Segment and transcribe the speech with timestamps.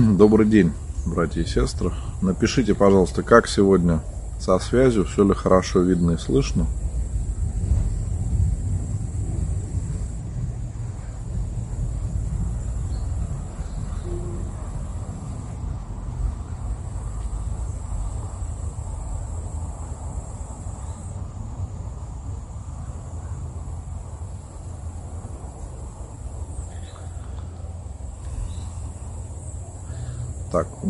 [0.16, 0.72] Добрый день,
[1.04, 1.92] братья и сестры.
[2.22, 4.00] Напишите, пожалуйста, как сегодня
[4.38, 6.66] со связью, все ли хорошо видно и слышно.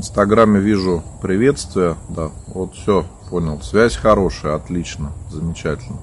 [0.00, 1.94] Инстаграме вижу приветствие.
[2.08, 3.60] Да, вот все, понял.
[3.60, 5.98] Связь хорошая, отлично, замечательно.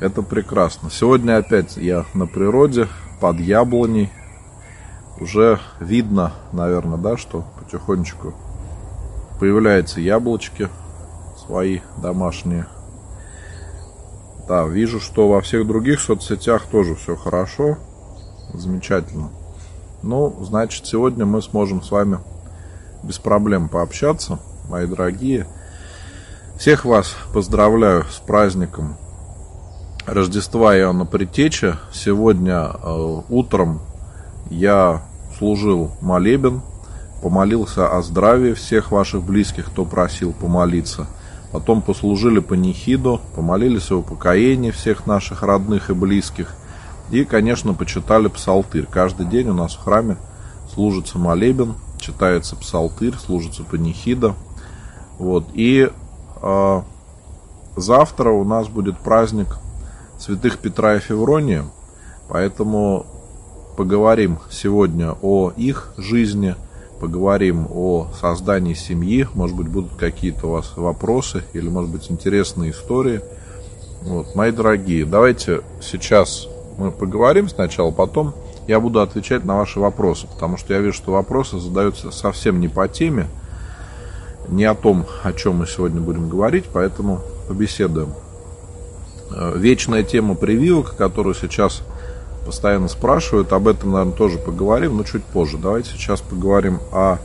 [0.00, 0.88] Это прекрасно.
[0.90, 2.88] Сегодня опять я на природе,
[3.20, 4.10] под яблоней.
[5.20, 8.32] Уже видно, наверное, да, что потихонечку
[9.38, 10.70] появляются яблочки
[11.44, 12.64] свои домашние.
[14.48, 17.76] Да, вижу, что во всех других соцсетях тоже все хорошо.
[18.54, 19.28] Замечательно.
[20.02, 22.20] Ну, значит, сегодня мы сможем с вами
[23.02, 25.46] без проблем пообщаться, мои дорогие.
[26.58, 28.96] Всех вас поздравляю с праздником
[30.06, 31.78] Рождества Иоанна Притеча.
[31.92, 33.80] Сегодня э, утром
[34.50, 35.02] я
[35.38, 36.62] служил молебен,
[37.22, 41.06] помолился о здравии всех ваших близких, кто просил помолиться.
[41.52, 46.54] Потом послужили панихиду, помолились о упокоении всех наших родных и близких.
[47.10, 48.86] И, конечно, почитали псалтырь.
[48.86, 50.16] Каждый день у нас в храме
[50.72, 54.34] служится молебен, читается псалтырь, служится панихида.
[55.18, 55.44] Вот.
[55.54, 55.90] И
[56.42, 56.82] э,
[57.76, 59.58] завтра у нас будет праздник
[60.18, 61.64] святых Петра и Феврония,
[62.28, 63.06] поэтому
[63.76, 66.54] поговорим сегодня о их жизни,
[67.00, 72.72] поговорим о создании семьи, может быть будут какие-то у вас вопросы или может быть интересные
[72.72, 73.22] истории.
[74.02, 78.34] Вот, мои дорогие, давайте сейчас мы поговорим сначала, потом
[78.66, 82.68] я буду отвечать на ваши вопросы, потому что я вижу, что вопросы задаются совсем не
[82.68, 83.26] по теме,
[84.48, 88.14] не о том, о чем мы сегодня будем говорить, поэтому побеседуем.
[89.32, 91.82] Э, вечная тема прививок, которую сейчас
[92.44, 95.58] постоянно спрашивают, об этом, наверное, тоже поговорим, но чуть позже.
[95.58, 97.18] Давайте сейчас поговорим о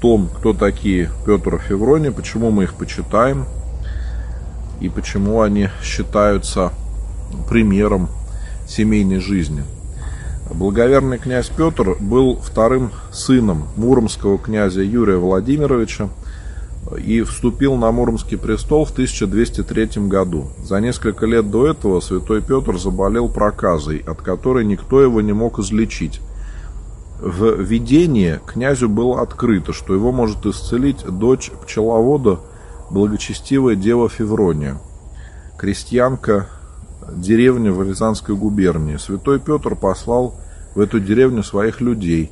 [0.00, 3.46] том, кто такие Петр и Феврония, почему мы их почитаем
[4.80, 6.72] и почему они считаются
[7.48, 8.08] примером
[8.68, 9.64] семейной жизни.
[10.50, 16.08] Благоверный князь Петр был вторым сыном муромского князя Юрия Владимировича
[17.04, 20.50] и вступил на Муромский престол в 1203 году.
[20.62, 25.58] За несколько лет до этого святой Петр заболел проказой, от которой никто его не мог
[25.58, 26.20] излечить.
[27.18, 32.40] В видении князю было открыто, что его может исцелить дочь пчеловода,
[32.90, 34.78] благочестивая дева Феврония.
[35.58, 36.48] Крестьянка
[37.14, 38.96] деревня в Рязанской губернии.
[38.96, 40.34] Святой Петр послал
[40.74, 42.30] в эту деревню своих людей.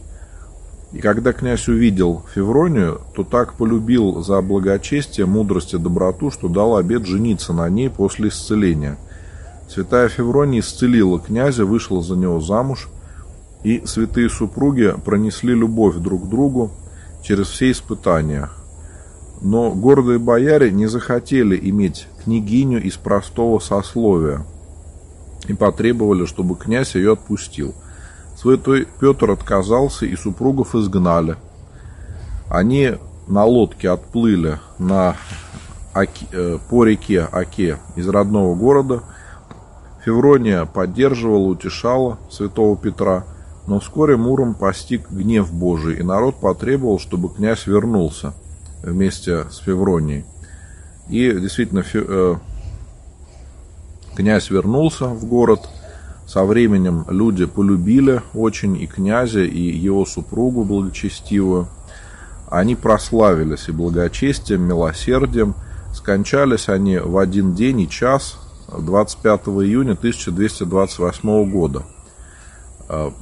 [0.93, 6.77] И когда князь увидел Февронию, то так полюбил за благочестие, мудрость и доброту, что дал
[6.77, 8.97] обет жениться на ней после исцеления.
[9.69, 12.89] Святая Феврония исцелила князя, вышла за него замуж,
[13.65, 16.71] и святые супруги пронесли любовь друг к другу
[17.23, 18.51] через все испытания.
[19.41, 24.45] Но гордые бояре не захотели иметь княгиню из простого сословия–
[25.47, 27.75] и потребовали, чтобы князь ее отпустил.
[28.37, 31.37] Святой Петр отказался, и супругов изгнали.
[32.49, 32.95] Они
[33.27, 35.17] на лодке отплыли на
[35.93, 39.03] Оке, э, по реке Оке из родного города.
[40.05, 43.25] Феврония поддерживала, утешала святого Петра,
[43.67, 48.35] но вскоре Муром постиг гнев Божий, и народ потребовал, чтобы князь вернулся
[48.83, 50.25] вместе с Февронией.
[51.09, 52.37] И действительно, э,
[54.17, 55.69] Князь вернулся в город.
[56.27, 61.69] Со временем люди полюбили очень и князя, и его супругу благочестивую.
[62.49, 65.55] Они прославились и благочестием, милосердием.
[65.93, 68.39] Скончались они в один день и час
[68.69, 71.83] 25 июня 1228 года.
[72.89, 73.13] А,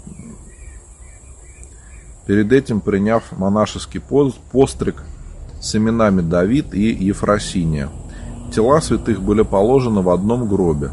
[2.27, 5.03] перед этим приняв монашеский постриг
[5.61, 7.89] с именами Давид и Ефросиния–
[8.53, 10.91] Тела святых были положены в одном гробе.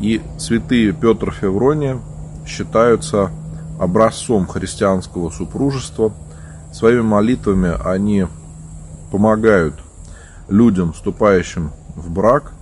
[0.00, 1.98] И святые Петр Феврония
[2.46, 3.30] считаются
[3.80, 6.12] образцом христианского супружества.
[6.72, 8.26] Своими молитвами они
[9.10, 9.74] помогают
[10.48, 12.52] людям, вступающим в брак.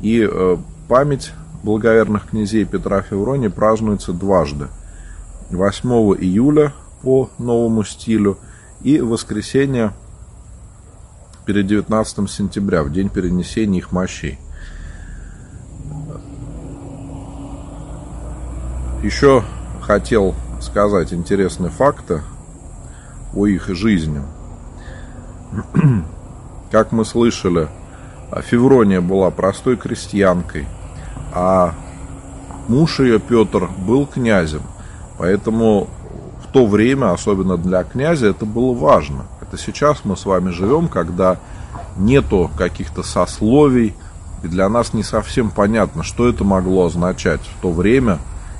[0.00, 0.56] И э,
[0.88, 1.32] память
[1.62, 4.66] благоверных князей Петра Феврония празднуется дважды.
[5.50, 5.88] 8
[6.20, 6.72] июля
[7.02, 8.38] по новому стилю
[8.82, 9.92] и воскресенье
[11.46, 14.38] перед 19 сентября, в день перенесения их мощей.
[19.02, 19.44] Еще
[19.80, 22.22] хотел сказать интересные факты
[23.32, 24.20] о их жизни.
[26.72, 27.68] Как мы слышали,
[28.42, 30.66] Феврония была простой крестьянкой,
[31.32, 31.74] а
[32.66, 34.62] муж ее, Петр, был князем.
[35.16, 35.86] Поэтому
[36.42, 39.26] в то время, особенно для князя, это было важно.
[39.56, 41.38] Это сейчас мы с вами живем, когда
[41.96, 43.94] нету каких-то сословий,
[44.42, 48.18] и для нас не совсем понятно, что это могло означать в то время,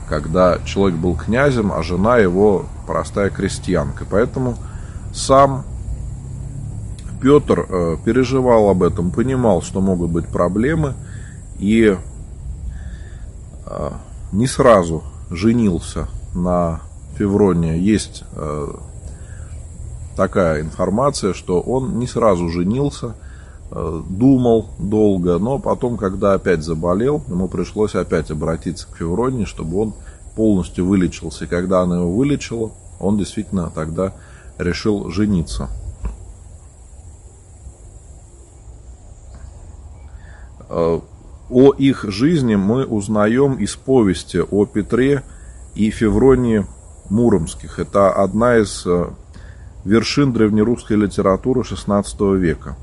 [0.09, 4.07] когда человек был князем, а жена его простая крестьянка.
[4.11, 4.57] Поэтому
[5.13, 5.67] сам
[7.21, 10.95] Петр э, переживал об этом, понимал, что могут быть проблемы,
[11.59, 11.95] и
[13.67, 13.91] э,
[14.33, 16.81] не сразу женился на
[17.19, 17.79] Февроне.
[17.79, 18.69] Есть э,
[20.17, 23.15] такая информация, что он не сразу женился–
[23.69, 29.81] Э, думал долго, но потом, когда опять заболел, ему пришлось опять обратиться к Февроне, чтобы
[29.81, 29.95] он
[30.37, 31.45] полностью вылечился.
[31.45, 32.71] И когда она его вылечила,
[33.01, 34.13] он действительно тогда
[34.59, 35.69] решил жениться.
[40.69, 41.01] Э,
[41.51, 45.25] о их жизни мы узнаем из повести о Петре
[45.75, 46.67] и Февронии
[47.11, 47.81] Муромских.
[47.81, 49.09] Это одна из э,
[49.87, 52.77] вершин древнерусской литературы XVI века.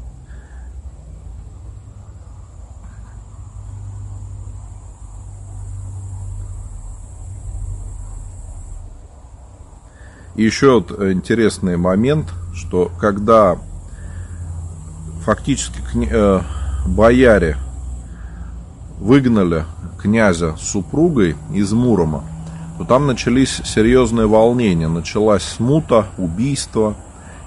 [10.36, 13.58] И еще вот интересный момент, что когда
[15.24, 15.80] фактически
[16.10, 16.42] э,
[16.88, 17.58] бояре
[19.00, 19.66] выгнали
[20.02, 22.24] князя с супругой из Мурома,
[22.78, 26.96] то там начались серьезные волнения, началась смута, убийство,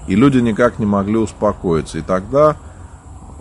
[0.07, 1.97] и люди никак не могли успокоиться.
[1.97, 2.55] И тогда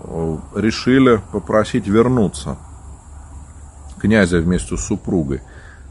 [0.03, 2.59] э, решили попросить вернуться
[3.99, 5.43] князя вместе с супругой.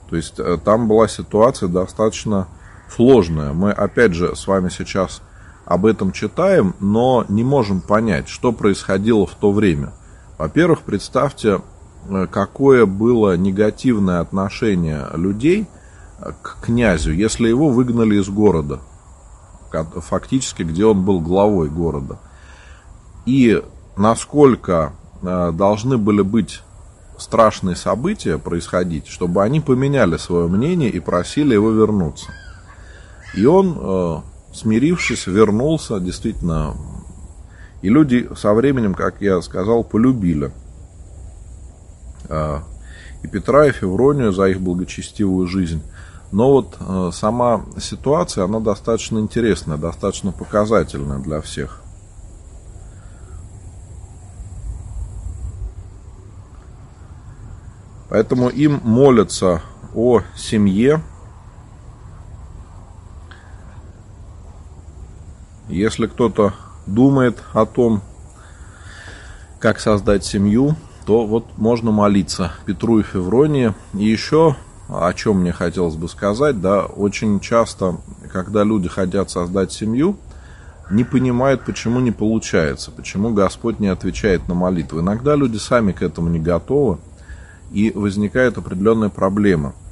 [0.10, 2.48] То есть э, там была ситуация достаточно
[2.94, 3.54] сложная.
[3.54, 5.22] Мы, опять же, с вами сейчас
[5.66, 9.94] об этом читаем, но не можем понять, что происходило в то время.
[10.38, 11.62] Во-первых, представьте,
[12.10, 15.68] э, какое было негативное отношение людей
[16.20, 18.80] к князю, если его выгнали из города,
[19.98, 22.20] фактически, где он был главой города.
[23.26, 23.62] И
[23.98, 26.62] насколько э, должны были быть
[27.18, 32.32] страшные события происходить, чтобы они поменяли свое мнение и просили его вернуться.
[33.36, 34.22] И он, э,
[34.54, 36.76] смирившись, вернулся, действительно.
[37.82, 40.52] И люди со временем, как я сказал, полюбили
[42.30, 42.60] э,
[43.24, 45.82] и Петра, и Февронию за их благочестивую жизнь.
[46.36, 51.82] Но вот э, сама ситуация, она достаточно интересная, достаточно показательная для всех.
[58.10, 59.62] Поэтому им молятся
[59.94, 61.02] о семье,
[65.70, 66.54] Если кто-то
[66.86, 68.02] думает о том,
[69.60, 70.76] как создать семью,
[71.06, 73.74] то вот можно молиться Петру и Февронии.
[73.94, 74.56] И еще,
[74.88, 77.98] о чем мне хотелось бы сказать, да, очень часто,
[78.32, 80.18] когда люди хотят создать семью,
[80.92, 85.00] не понимают, почему не получается, почему Господь не отвечает на молитву.
[85.00, 87.00] Иногда люди сами к этому не готовы,
[87.72, 89.74] и возникает определенная проблема–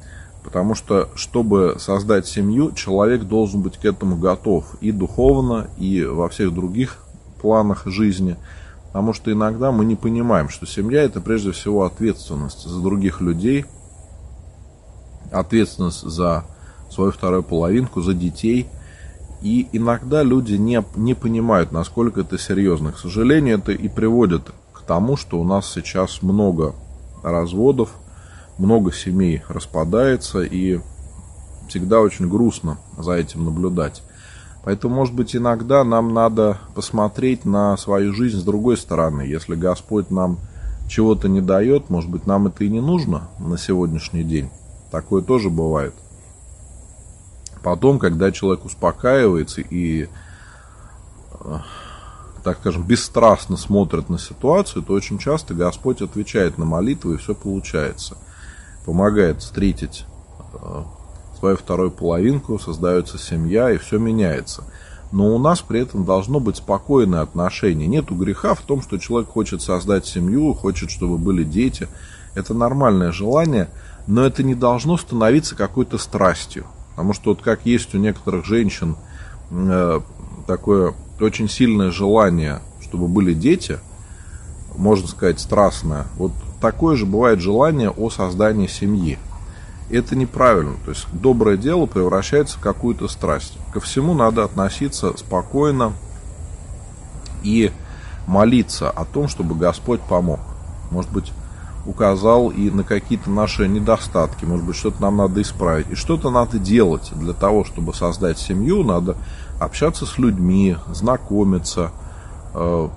[0.43, 6.27] Потому что, чтобы создать семью, человек должен быть к этому готов и духовно, и во
[6.27, 6.97] всех других
[7.41, 8.35] планах жизни.
[8.88, 13.65] Потому что иногда мы не понимаем, что семья это прежде всего ответственность за других людей,
[15.33, 16.45] ответственность за
[16.89, 18.67] свою вторую половинку, за детей.
[19.41, 22.93] И иногда люди не, не понимают, насколько это серьезно.
[22.93, 26.73] К сожалению, это и приводит к тому, что у нас сейчас много
[27.23, 27.89] разводов,
[28.57, 30.79] много семей распадается, и
[31.67, 34.01] всегда очень грустно за этим наблюдать.
[34.63, 39.23] Поэтому, может быть, иногда нам надо посмотреть на свою жизнь с другой стороны.
[39.23, 40.39] Если Господь нам
[40.87, 44.49] чего-то не дает, может быть, нам это и не нужно на сегодняшний день.
[44.93, 45.93] Такое тоже бывает.
[47.63, 50.07] Потом, когда человек успокаивается и,
[51.31, 51.57] э,
[52.45, 57.35] так скажем, бесстрастно смотрит на ситуацию, то очень часто Господь отвечает на молитвы, и все
[57.35, 58.15] получается–
[58.85, 60.05] помогает встретить
[60.53, 60.83] э,
[61.39, 64.63] свою вторую половинку, создается семья, и все меняется.
[65.12, 67.88] Но у нас при этом должно быть спокойное отношение.
[67.88, 71.88] Нету греха в том, что человек хочет создать семью, хочет, чтобы были дети.
[72.35, 73.69] Это нормальное желание,
[74.07, 76.65] но это не должно становиться какой-то страстью.
[76.91, 78.95] Потому что вот как есть у некоторых женщин
[79.51, 80.01] э,
[80.45, 83.79] такое очень сильное желание, чтобы были дети,
[84.75, 86.05] можно сказать, страстное.
[86.17, 86.31] Вот
[86.62, 89.17] такое же бывает желание о создании семьи.
[89.89, 90.75] это неправильно.
[90.86, 93.57] То есть доброе дело превращается в какую-то страсть.
[93.74, 95.93] Ко всему надо относиться спокойно
[97.43, 97.72] и
[98.27, 100.39] молиться о том, чтобы Господь помог.
[100.89, 101.31] Может быть,
[101.85, 105.89] указал и на какие-то наши недостатки, может быть, что-то нам надо исправить.
[105.89, 109.17] И что-то надо делать для того, чтобы создать семью, надо
[109.59, 111.91] общаться с людьми, знакомиться,
[112.53, 112.87] э,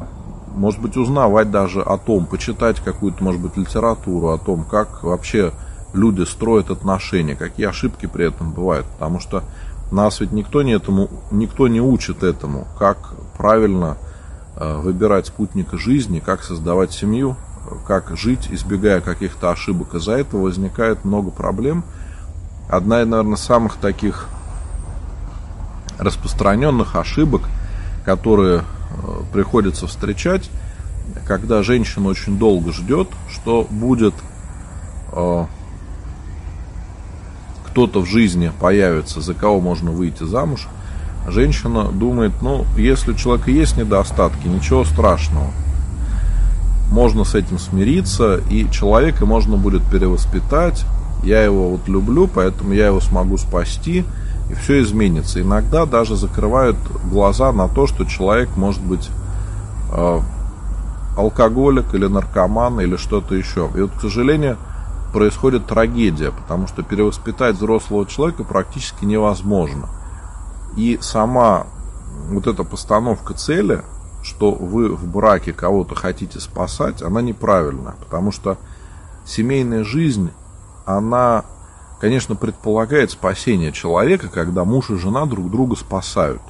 [0.55, 5.53] может быть, узнавать даже о том, почитать какую-то, может быть, литературу о том, как вообще
[5.93, 8.87] люди строят отношения, какие ошибки при этом бывают.
[8.87, 9.43] Потому что
[9.91, 13.97] нас ведь никто не, этому, никто не учит этому, как правильно
[14.57, 17.37] э, выбирать спутника жизни, как создавать семью,
[17.87, 19.95] как жить, избегая каких-то ошибок.
[19.95, 21.85] Из-за этого возникает много проблем.
[22.69, 24.29] Одна из, наверное, самых таких
[25.99, 27.43] распространенных ошибок,
[28.05, 28.63] которые э,
[29.33, 30.51] приходится встречать,
[31.27, 34.15] когда женщина очень долго ждет, что будет
[35.13, 35.47] э,
[37.67, 40.69] кто-то в жизни появится, за кого можно выйти замуж,
[41.29, 45.51] женщина думает, ну, если у человека есть недостатки, ничего страшного.
[46.91, 50.85] Можно с этим смириться, и человека можно будет перевоспитать.
[51.23, 54.05] Я его вот люблю, поэтому я его смогу спасти,
[54.49, 55.41] и все изменится.
[55.41, 56.77] Иногда даже закрывают
[57.11, 59.09] глаза на то, что человек может быть
[59.93, 60.21] э,
[61.17, 63.69] алкоголик или наркоман или что-то еще.
[63.75, 64.57] И вот, к сожалению,
[65.13, 69.89] происходит трагедия, потому что перевоспитать взрослого человека практически невозможно.
[70.77, 71.67] И сама
[72.31, 73.83] вот эта постановка цели,
[74.27, 78.59] что вы в браке кого-то хотите спасать, она неправильная, потому что
[79.25, 80.31] семейная жизнь,
[80.85, 81.45] она,
[82.01, 86.43] конечно, предполагает спасение человека, когда муж и жена друг друга спасают.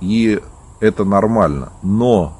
[0.00, 0.40] И
[0.78, 1.72] это нормально.
[1.82, 2.36] Но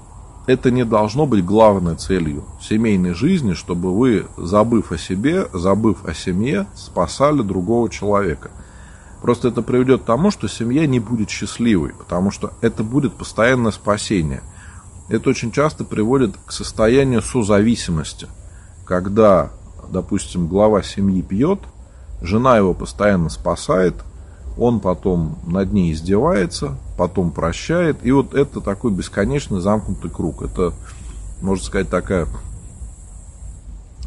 [0.46, 6.14] это не должно быть главной целью семейной жизни, чтобы вы, забыв о себе, забыв о
[6.14, 8.50] семье, спасали другого человека.
[9.26, 13.72] Просто это приведет к тому, что семья не будет счастливой, потому что это будет постоянное
[13.72, 14.40] спасение.
[15.08, 18.28] Это очень часто приводит к состоянию созависимости,
[18.84, 19.50] когда,
[19.90, 21.58] допустим, глава семьи пьет,
[22.22, 23.96] жена его постоянно спасает,
[24.56, 28.06] он потом над ней издевается, потом прощает.
[28.06, 30.42] И вот это такой бесконечный замкнутый круг.
[30.42, 30.72] Это,
[31.42, 32.28] можно сказать, такая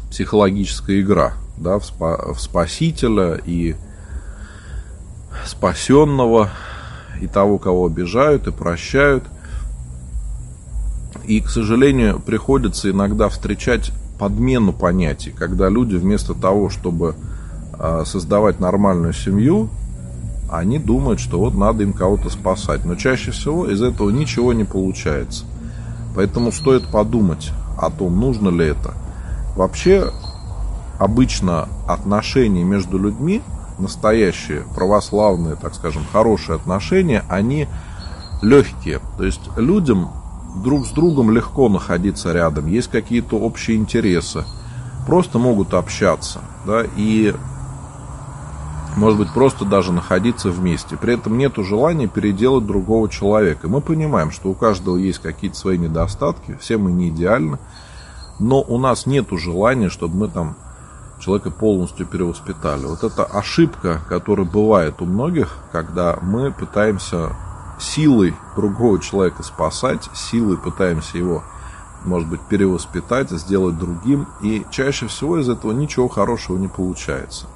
[0.08, 3.76] психологическая игра да, в, спа- в спасителя и
[5.46, 6.50] спасенного,
[7.20, 9.24] и того, кого обижают и прощают.
[11.24, 17.14] И, к сожалению, приходится иногда встречать подмену понятий, когда люди вместо того, чтобы
[17.78, 19.70] а, создавать нормальную семью,
[20.50, 22.84] они думают, что вот надо им кого-то спасать.
[22.84, 25.44] Но чаще всего из этого ничего не получается.
[26.14, 28.94] Поэтому стоит подумать о том, нужно ли это.
[29.56, 30.10] Вообще,
[30.98, 33.42] обычно отношения между людьми,
[33.80, 37.68] настоящие, православные, так скажем, хорошие отношения, они
[38.42, 39.00] легкие.
[39.16, 40.10] То есть людям
[40.62, 44.44] друг с другом легко находиться рядом, есть какие-то общие интересы,
[45.06, 46.40] просто могут общаться.
[46.66, 47.34] Да, и
[48.96, 50.96] может быть, просто даже находиться вместе.
[50.96, 53.68] При этом нет желания переделать другого человека.
[53.68, 57.58] Мы понимаем, что у каждого есть какие-то свои недостатки, все мы не идеальны,
[58.38, 60.56] но у нас нет желания, чтобы мы там
[61.20, 62.84] человека полностью перевоспитали.
[62.86, 67.36] Вот это ошибка, которая бывает у многих, когда мы пытаемся
[67.78, 71.42] силой другого человека спасать, силой пытаемся его,
[72.04, 77.46] может быть, перевоспитать, сделать другим, и чаще всего из этого ничего хорошего не получается.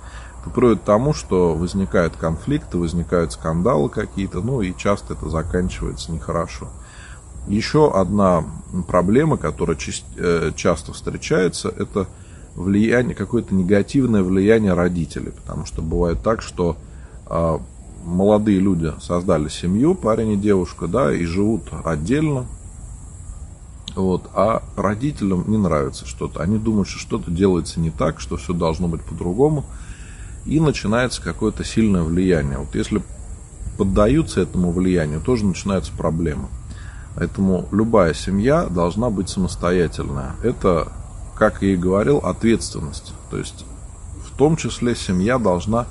[0.40, 6.12] Это приводит к тому, что возникают конфликты, возникают скандалы какие-то, ну и часто это заканчивается
[6.12, 6.68] нехорошо.
[7.46, 8.44] Еще одна
[8.86, 9.76] проблема, которая
[10.16, 12.06] э, часто встречается, это
[12.54, 15.32] влияние, какое-то негативное влияние родителей.
[15.32, 16.76] Потому что бывает так, что
[17.26, 17.60] а,
[18.04, 22.46] молодые люди создали семью, парень и девушка, да, и живут отдельно,
[23.94, 26.42] вот, а родителям не нравится что-то.
[26.42, 29.64] Они думают, что что-то делается не так, что все должно быть по-другому
[30.44, 32.58] и начинается какое-то сильное влияние.
[32.58, 33.02] Вот если
[33.78, 36.48] поддаются этому влиянию, тоже начинаются проблемы.
[37.14, 40.34] Поэтому любая семья должна быть самостоятельная.
[40.42, 40.92] Это,
[41.34, 43.12] как я и говорил, ответственность.
[43.30, 43.64] То есть
[44.26, 45.86] в том числе семья должна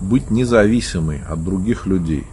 [0.00, 2.26] быть независимой от других людей.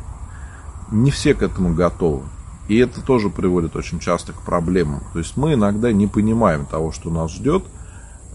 [0.91, 2.23] Не все к этому готовы.
[2.67, 5.01] И это тоже приводит очень часто к проблемам.
[5.13, 7.63] То есть мы иногда не понимаем того, что нас ждет.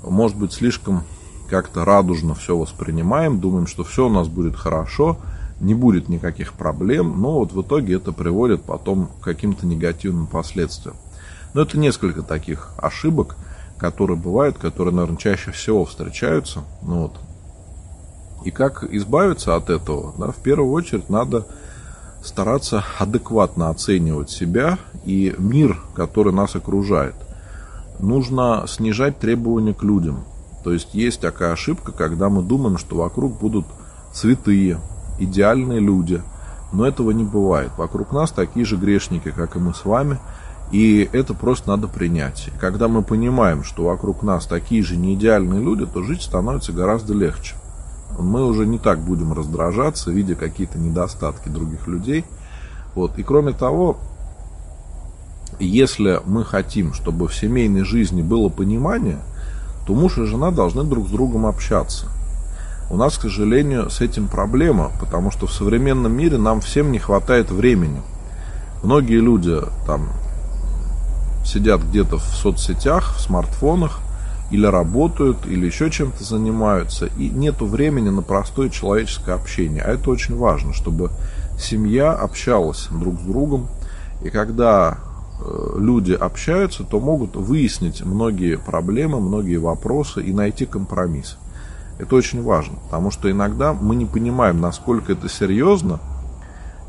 [0.03, 1.05] Может быть, слишком
[1.49, 5.19] как-то радужно все воспринимаем, думаем, что все у нас будет хорошо,
[5.61, 10.97] не будет никаких проблем, но вот в итоге это приводит потом к каким-то негативным последствиям.
[11.55, 13.37] Но это несколько таких ошибок,
[13.79, 16.65] которые бывают, которые, наверное, чаще всего встречаются.
[16.83, 17.13] Ну вот.
[18.45, 20.15] И как избавиться от этого?
[20.19, 21.47] Да, в первую очередь надо
[22.23, 27.15] стараться адекватно оценивать себя и мир, который нас окружает.
[27.99, 30.25] Нужно снижать требования к людям.
[30.65, 33.67] То есть есть такая ошибка, когда мы думаем, что вокруг будут
[34.13, 34.81] святые,
[35.19, 36.23] идеальные люди.
[36.73, 37.71] Но этого не бывает.
[37.77, 40.19] Вокруг нас такие же грешники, как и мы с вами.
[40.73, 42.49] И это просто надо принять.
[42.49, 47.15] И когда мы понимаем, что вокруг нас такие же неидеальные люди, то жить становится гораздо
[47.15, 47.55] легче
[48.19, 52.25] мы уже не так будем раздражаться, видя какие-то недостатки других людей.
[52.95, 53.19] Вот.
[53.19, 53.99] И кроме того,
[55.59, 59.19] если мы хотим, чтобы в семейной жизни было понимание,
[59.87, 62.07] то муж и жена должны друг с другом общаться.
[62.91, 66.99] У нас, к сожалению, с этим проблема, потому что в современном мире нам всем не
[66.99, 68.01] хватает времени.
[68.83, 70.09] Многие люди там
[71.47, 74.01] сидят где-то в соцсетях, в смартфонах,
[74.51, 79.83] или работают, или еще чем-то занимаются, и нет времени на простое человеческое общение.
[79.83, 81.11] А это очень важно, чтобы
[81.59, 83.67] семья общалась друг с другом,
[84.23, 84.99] и когда
[85.41, 91.39] э, люди общаются, то могут выяснить многие проблемы, многие вопросы и найти компромисс.
[91.99, 95.99] Это очень важно, потому что иногда мы не понимаем, насколько это серьезно,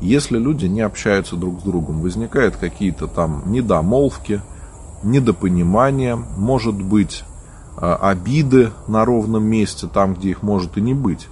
[0.00, 2.00] если люди не общаются друг с другом.
[2.00, 4.40] Возникают какие-то там недомолвки,
[5.02, 7.24] недопонимания, может быть
[7.80, 11.28] Э, обиды на ровном месте, там, где их может и не быть.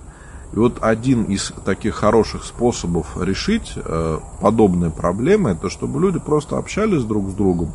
[0.52, 6.56] И вот один из таких хороших способов решить э, подобные проблемы, это чтобы люди просто
[6.56, 7.72] общались друг с другом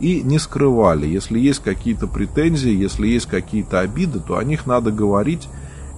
[0.00, 1.06] и не скрывали.
[1.06, 5.48] Если есть какие-то претензии, если есть какие-то обиды, то о них надо говорить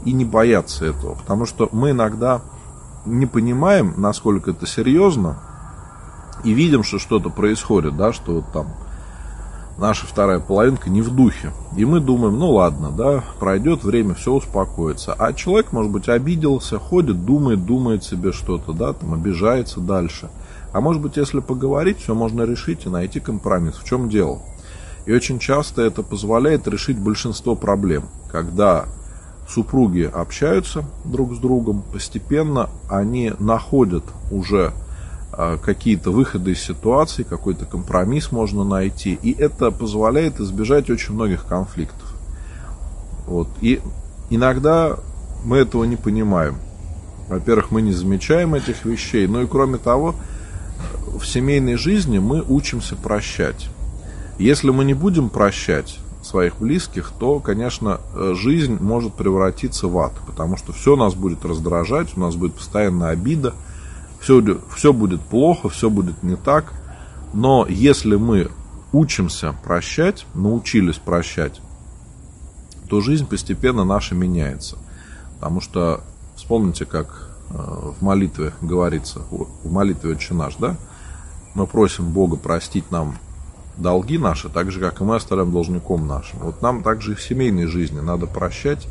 [0.05, 1.14] и не бояться этого.
[1.14, 2.42] Потому что мы иногда
[3.05, 5.39] не понимаем, насколько это серьезно,
[6.45, 8.69] и видим, что что-то происходит, да, что вот там
[9.79, 11.53] наша вторая половинка не в духе.
[11.77, 15.15] И мы думаем, ну ладно, да, пройдет время, все успокоится.
[15.15, 20.31] А человек, может быть, обиделся, ходит, думает, думает себе что-то, да, там обижается дальше.
[20.73, 23.77] А может быть, если поговорить, все можно решить и найти компромисс.
[23.77, 24.41] В чем дело?
[25.07, 28.05] И очень часто это позволяет решить большинство проблем.
[28.31, 28.85] Когда
[29.53, 34.73] супруги общаются друг с другом, постепенно они находят уже
[35.33, 39.19] а, какие-то выходы из ситуации, какой-то компромисс можно найти.
[39.23, 42.15] И это позволяет избежать очень многих конфликтов.
[43.27, 43.49] Вот.
[43.61, 43.81] И
[44.29, 44.97] иногда
[45.45, 46.57] мы этого не понимаем.
[47.29, 50.17] Во-первых, мы не замечаем этих вещей, но и кроме того,
[51.07, 53.69] в семейной жизни мы учимся прощать.
[54.39, 56.00] Если мы не будем прощать
[56.31, 62.16] своих близких, то, конечно, жизнь может превратиться в ад, потому что все нас будет раздражать,
[62.16, 63.55] у нас будет постоянная обида–
[64.21, 64.43] все,
[64.75, 66.73] все будет плохо, все будет не так.
[67.33, 68.51] Но если мы
[68.93, 71.61] учимся прощать, научились прощать,
[72.88, 74.77] то жизнь постепенно наша меняется.
[75.35, 76.03] Потому что
[76.37, 80.77] вспомните, как э, в молитве говорится, в молитве «Отче наш», да?
[81.55, 83.16] Мы просим Бога простить нам
[83.81, 86.40] долги наши, так же, как и мы оставляем должником нашим.
[86.40, 88.87] Вот нам также и в семейной жизни надо прощать,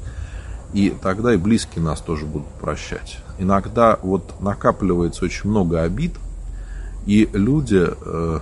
[0.73, 3.19] и тогда и близкие нас тоже будут прощать.
[3.37, 6.15] Иногда вот накапливается очень много обид,
[7.05, 8.39] и люди э,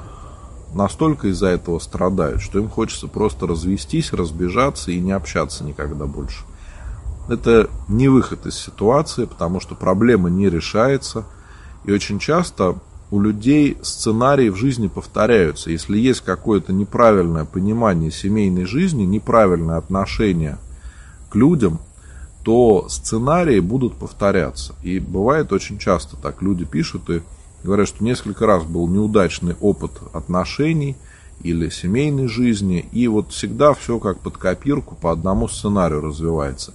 [0.74, 6.44] настолько из-за этого страдают, что им хочется просто развестись, разбежаться и не общаться никогда больше.
[7.30, 11.26] Это не выход из ситуации, потому что проблема не решается.
[11.84, 12.76] И очень часто
[13.10, 15.72] у людей сценарии в жизни повторяются.
[15.72, 20.58] Если есть какое-то неправильное понимание семейной жизни, неправильное отношение
[21.30, 21.80] к людям,
[22.44, 24.76] то сценарии будут повторяться.
[24.84, 26.42] И бывает очень часто так.
[26.42, 27.22] Люди пишут и
[27.64, 30.96] говорят, что несколько раз был неудачный опыт отношений
[31.42, 36.74] или семейной жизни, и вот всегда все как под копирку по одному сценарию развивается.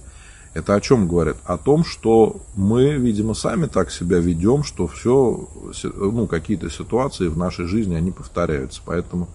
[0.53, 1.37] Это о чем говорит?
[1.45, 5.47] О том, что мы, видимо, сами так себя ведем, что все,
[5.83, 8.81] ну, какие-то ситуации в нашей жизни, они повторяются.
[8.85, 9.27] Поэтому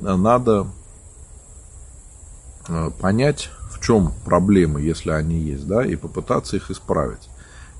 [0.00, 0.66] надо
[2.68, 7.28] э, понять, в чем проблемы, если они есть, да, и попытаться их исправить.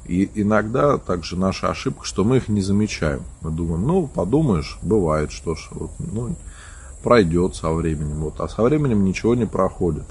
[0.04, 3.22] И иногда также наша ошибка, что мы их не замечаем.
[3.40, 6.35] Мы думаем, ну, подумаешь, бывает, что ж, вот, ну,
[7.02, 8.16] пройдет со временем.
[8.16, 10.04] Вот, а со временем ничего не проходит.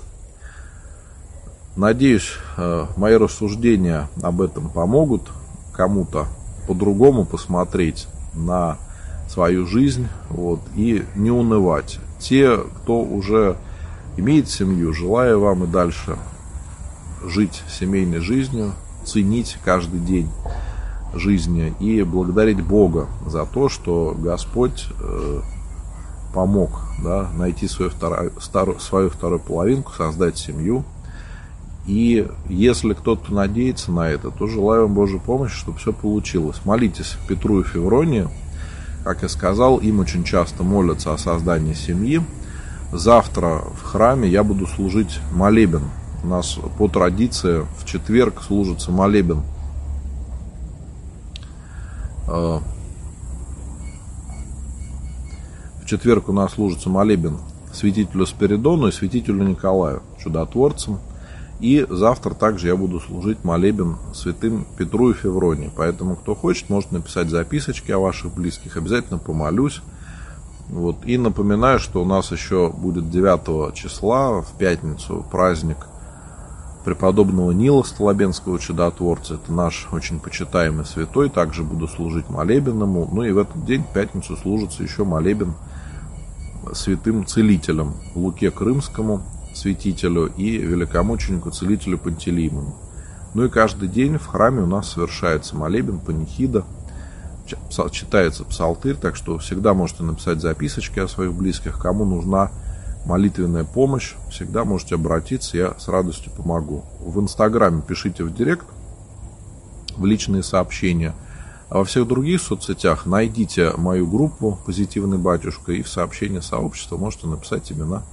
[1.77, 5.29] Надеюсь, э, мои рассуждения об этом помогут
[5.73, 6.25] кому-то
[6.67, 8.77] по-другому посмотреть на
[9.29, 11.99] свою жизнь вот, и не унывать.
[12.17, 13.57] Те, кто уже
[14.17, 16.17] имеет семью, желаю вам и дальше
[17.23, 18.71] жить семейной жизнью,
[19.05, 20.31] ценить каждый день
[21.13, 25.41] жизни и благодарить Бога за то, что Господь э,
[26.33, 30.83] помог да, найти свою, вторую, старую, свою вторую половинку, создать семью
[31.87, 36.57] И если кто-то надеется на это, то желаю вам Божьей помощи, чтобы все получилось.
[36.65, 38.27] Молитесь Петру и Февронии.
[39.03, 42.21] Как я сказал, им очень часто молятся о создании семьи.
[42.91, 45.83] Завтра в храме я буду служить молебен.
[46.23, 49.43] У нас по традиции в четверг служится молебен.
[52.27, 52.59] Э,
[55.81, 57.37] в четверг у нас служится молебен
[57.77, 60.99] святителю Спиридону и святителю Николаю, чудотворцам.
[61.59, 65.71] И завтра также я буду служить молебен святым Петру и Февронии.
[65.75, 68.77] Поэтому, кто хочет, может написать записочки о ваших близких.
[68.77, 69.81] Обязательно помолюсь.
[70.69, 70.97] Вот.
[71.05, 75.77] И напоминаю, что у нас еще будет 9 числа, в пятницу, праздник
[76.85, 79.35] преподобного Нила Столобенского чудотворца.
[79.35, 81.29] Это наш очень почитаемый святой.
[81.29, 83.09] Также буду служить молебен ему.
[83.11, 85.53] Ну и в этот день, в пятницу, служится еще молебен
[86.73, 89.21] святым целителем Луке Крымскому,
[89.57, 92.75] святителю, и великомученику целителю Пантелеймону.
[93.33, 96.63] Ну и каждый день в храме у нас совершается молебен, панихида,
[97.91, 102.51] читается псалтырь, так что всегда можете написать записочки о своих близких, кому нужна
[103.05, 106.83] молитвенная помощь, всегда можете обратиться, я с радостью помогу.
[106.99, 108.65] В Инстаграме пишите в директ,
[109.95, 111.13] в личные сообщения–
[111.69, 117.27] а во всех других соцсетях найдите мою группу «Позитивный батюшка» и в сообщение сообщества можете
[117.27, 118.03] написать имена,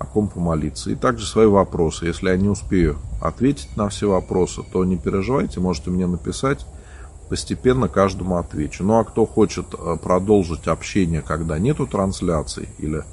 [0.00, 0.90] о ком помолиться.
[0.90, 2.06] И также свои вопросы.
[2.06, 6.66] Если я не успею ответить на все вопросы, то не переживайте, можете мне написать.
[7.28, 8.82] Постепенно каждому отвечу.
[8.82, 13.04] Ну а кто хочет э, продолжить общение, когда нету трансляций или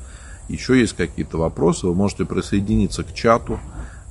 [0.47, 3.59] еще есть какие-то вопросы, вы можете присоединиться к чату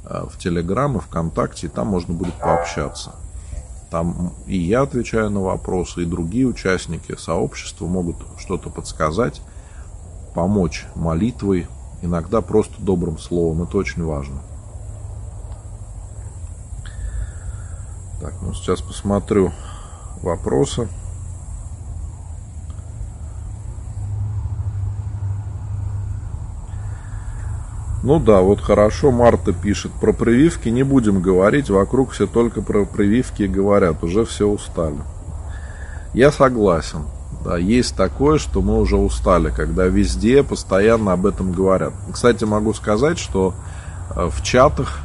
[0.04, 3.14] э, в Телеграм и ВКонтакте, и там можно будет пообщаться.
[3.90, 9.40] Там и я отвечаю на вопросы, и другие участники сообщества могут что-то подсказать,
[10.34, 11.66] помочь молитвой,
[12.06, 13.62] иногда просто добрым словом.
[13.62, 14.36] Это очень важно.
[18.20, 19.52] Так, ну сейчас посмотрю
[20.22, 20.88] вопросы.
[28.02, 29.90] Ну да, вот хорошо, Марта пишет.
[30.00, 35.00] Про прививки не будем говорить, вокруг все только про прививки говорят, уже все устали.
[36.14, 37.02] Я согласен.
[37.46, 41.92] Да, есть такое, что мы уже устали, когда везде постоянно об этом говорят.
[42.12, 43.54] Кстати, могу сказать, что
[44.16, 44.98] э, в чатах,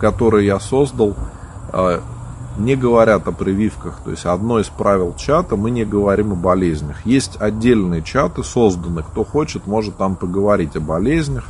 [0.00, 1.14] которые я создал,
[1.72, 2.00] э,
[2.58, 4.00] не говорят о прививках.
[4.04, 7.06] То есть одно из правил чата, мы не говорим о болезнях.
[7.06, 11.44] Есть отдельные чаты созданы, кто хочет, может там поговорить о болезнях,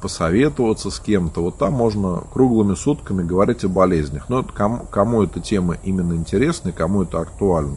[0.00, 1.40] посоветоваться с кем-то.
[1.40, 4.28] Вот там можно круглыми сутками говорить о болезнях.
[4.28, 7.74] Но это кому, кому эта тема именно интересна и кому это актуально.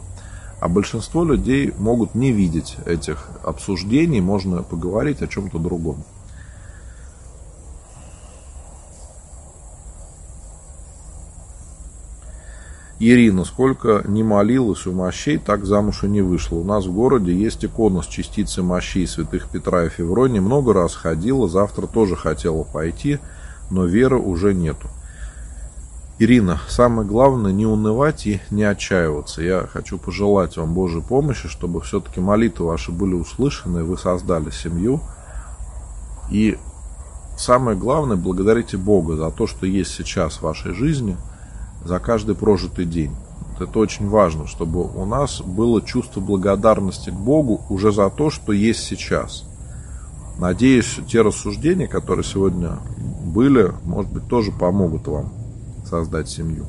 [0.60, 6.02] А большинство людей могут не видеть этих обсуждений, можно поговорить о чем-то другом.
[13.00, 16.56] Ирина, сколько не молилась у мощей, так замуж и не вышла.
[16.56, 20.40] У нас в городе есть икона с частицей мощей святых Петра и Февронии.
[20.40, 23.20] Много раз ходила, завтра тоже хотела пойти,
[23.70, 24.88] но веры уже нету.
[26.18, 29.42] Ирина, самое главное не унывать и не отчаиваться.
[29.42, 35.00] Я хочу пожелать вам Божьей помощи, чтобы все-таки молитвы ваши были услышаны, вы создали семью.
[36.30, 36.58] И
[37.36, 41.16] самое главное, благодарите Бога за то, что есть сейчас в вашей жизни–
[41.84, 43.14] за каждый прожитый день.
[43.58, 48.52] Это очень важно, чтобы у нас было чувство благодарности к Богу уже за то, что
[48.52, 49.44] есть сейчас.
[50.38, 52.78] Надеюсь, те рассуждения, которые сегодня
[53.24, 55.32] были, может быть, тоже помогут вам
[55.88, 56.66] создать семью.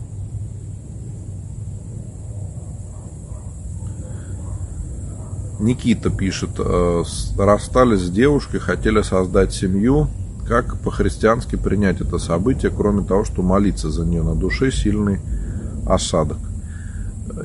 [5.60, 7.04] Никита пишет, «Э,
[7.38, 10.08] расстались с девушкой, хотели создать семью,
[10.48, 15.20] как по-христиански принять это событие, кроме того, что молиться за нее на душе сильный
[15.86, 16.38] осадок?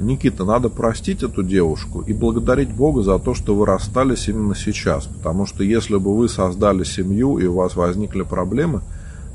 [0.01, 5.05] Никита, надо простить эту девушку и благодарить Бога за то, что вы расстались именно сейчас.
[5.05, 8.81] Потому что если бы вы создали семью и у вас возникли проблемы,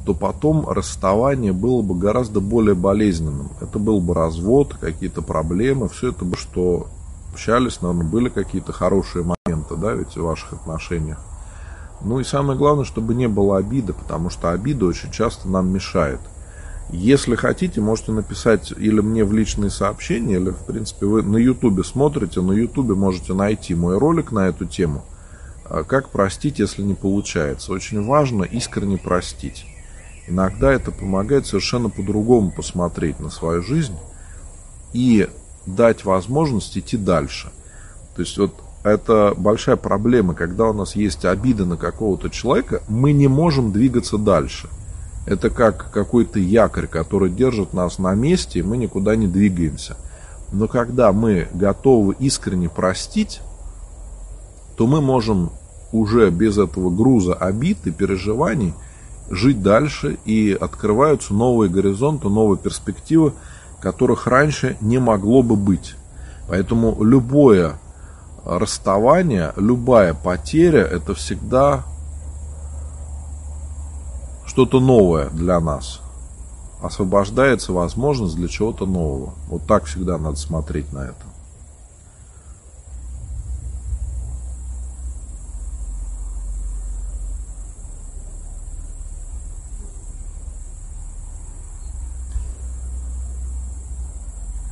[0.10, 3.52] то потом расставание было бы гораздо более болезненным.
[3.62, 6.88] Это был бы развод, какие-то проблемы, все это бы, что
[7.32, 11.20] общались, наверное, были какие-то хорошие моменты, да, ведь в ваших отношениях.
[12.02, 16.22] Ну и самое главное, чтобы не было обиды, потому что обида очень часто нам мешает.
[16.90, 21.84] Если хотите, можете написать или мне в личные сообщения, или, в принципе, вы на ютубе
[21.84, 25.04] смотрите, на ютубе можете найти мой ролик на эту тему.
[25.66, 27.74] А как простить, если не получается?
[27.74, 29.68] Очень важно искренне простить.
[30.30, 33.98] Иногда это помогает совершенно по-другому посмотреть на свою жизнь
[34.94, 35.28] и
[35.66, 37.50] дать возможность идти дальше.
[38.16, 43.12] То есть вот это большая проблема, когда у нас есть обида на какого-то человека, мы
[43.12, 44.70] не можем двигаться дальше.
[45.26, 49.98] Это как какой-то якорь, который держит нас на месте, и мы никуда не двигаемся.
[50.52, 53.42] Но когда мы готовы искренне простить,
[54.78, 55.52] то мы можем
[55.92, 58.74] уже без этого груза обид и переживаний
[59.30, 63.34] жить дальше, и открываются новые горизонты, новые перспективы,
[63.80, 65.96] которых раньше не могло бы быть.
[66.48, 67.80] Поэтому любое
[68.46, 71.84] расставание, любая потеря, это всегда
[74.46, 76.02] что-то новое для нас.
[76.82, 79.34] Освобождается возможность для чего-то нового.
[79.48, 81.39] Вот так всегда надо смотреть на это.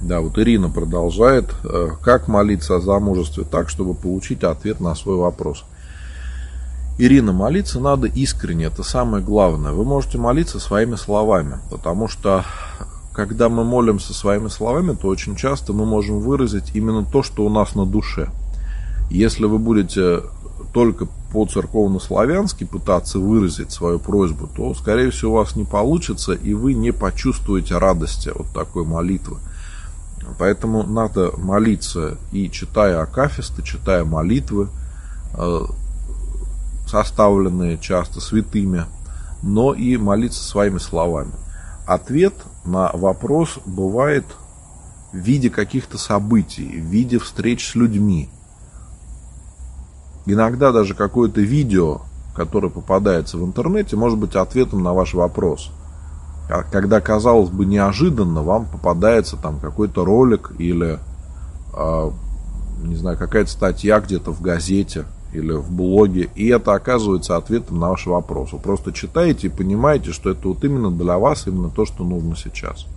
[0.07, 1.53] Да, вот Ирина продолжает.
[1.65, 5.65] Э, как молиться о замужестве так, чтобы получить ответ на свой вопрос?
[6.97, 9.73] Ирина, молиться надо искренне, это самое главное.
[9.73, 12.45] Вы можете молиться своими словами, потому что
[13.11, 17.49] когда мы молимся своими словами, то очень часто мы можем выразить именно то, что у
[17.49, 18.29] нас на душе.
[19.09, 20.21] Если вы будете
[20.73, 26.75] только по-церковно-славянски пытаться выразить свою просьбу, то, скорее всего, у вас не получится, и вы
[26.75, 29.37] не почувствуете радости от такой молитвы.
[30.37, 34.69] Поэтому надо молиться и читая акафисты, читая молитвы,
[35.33, 35.59] э,
[36.87, 38.85] составленные часто святыми,
[39.41, 41.31] но и молиться своими словами.
[41.85, 42.33] Ответ
[42.65, 44.25] на вопрос бывает
[45.11, 48.29] в виде каких-то событий, в виде встреч с людьми.
[50.25, 52.01] Иногда даже какое-то видео,
[52.35, 55.71] которое попадается в интернете, может быть ответом на ваш вопрос.
[56.49, 60.99] А когда, казалось бы, неожиданно вам попадается там какой-то ролик или,
[61.73, 62.11] э,
[62.83, 67.89] не знаю, какая-то статья где-то в газете или в блоге, и это оказывается ответом на
[67.89, 68.53] ваш вопрос.
[68.53, 72.35] Вы просто читаете и понимаете, что это вот именно для вас, именно то, что нужно
[72.35, 72.87] сейчас.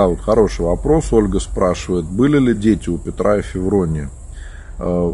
[0.00, 1.12] Да, вот хороший вопрос.
[1.12, 4.08] Ольга спрашивает, были ли дети у Петра и Февронии?
[4.78, 5.12] Э,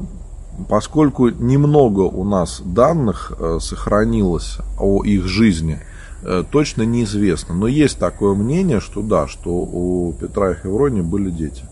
[0.68, 5.80] поскольку немного у нас данных э, сохранилось о их жизни,
[6.22, 7.56] э, точно неизвестно.
[7.56, 11.64] Но есть такое мнение, что да, что у Петра и Февронии были дети.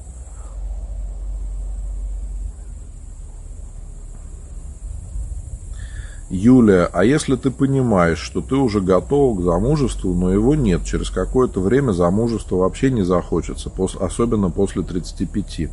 [6.31, 11.11] Юлия, а если ты понимаешь, что ты уже готова к замужеству, но его нет, через
[11.11, 15.69] какое-то время замужество вообще не захочется, особенно после 35.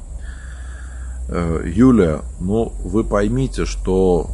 [1.29, 4.27] Э, Юлия, ну вы поймите, что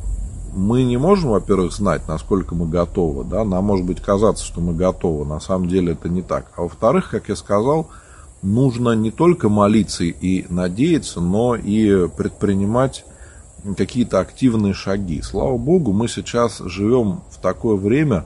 [0.56, 4.73] мы не можем, во-первых, знать, насколько мы готовы, да, нам может быть казаться, что мы
[4.73, 6.51] готовы, на самом деле это не так.
[6.56, 7.89] А во-вторых, как я сказал,
[8.41, 13.06] нужно не только молиться и надеяться, но и предпринимать
[13.76, 15.22] какие-то активные шаги.
[15.22, 18.26] Слава Богу, мы сейчас живем в такое время,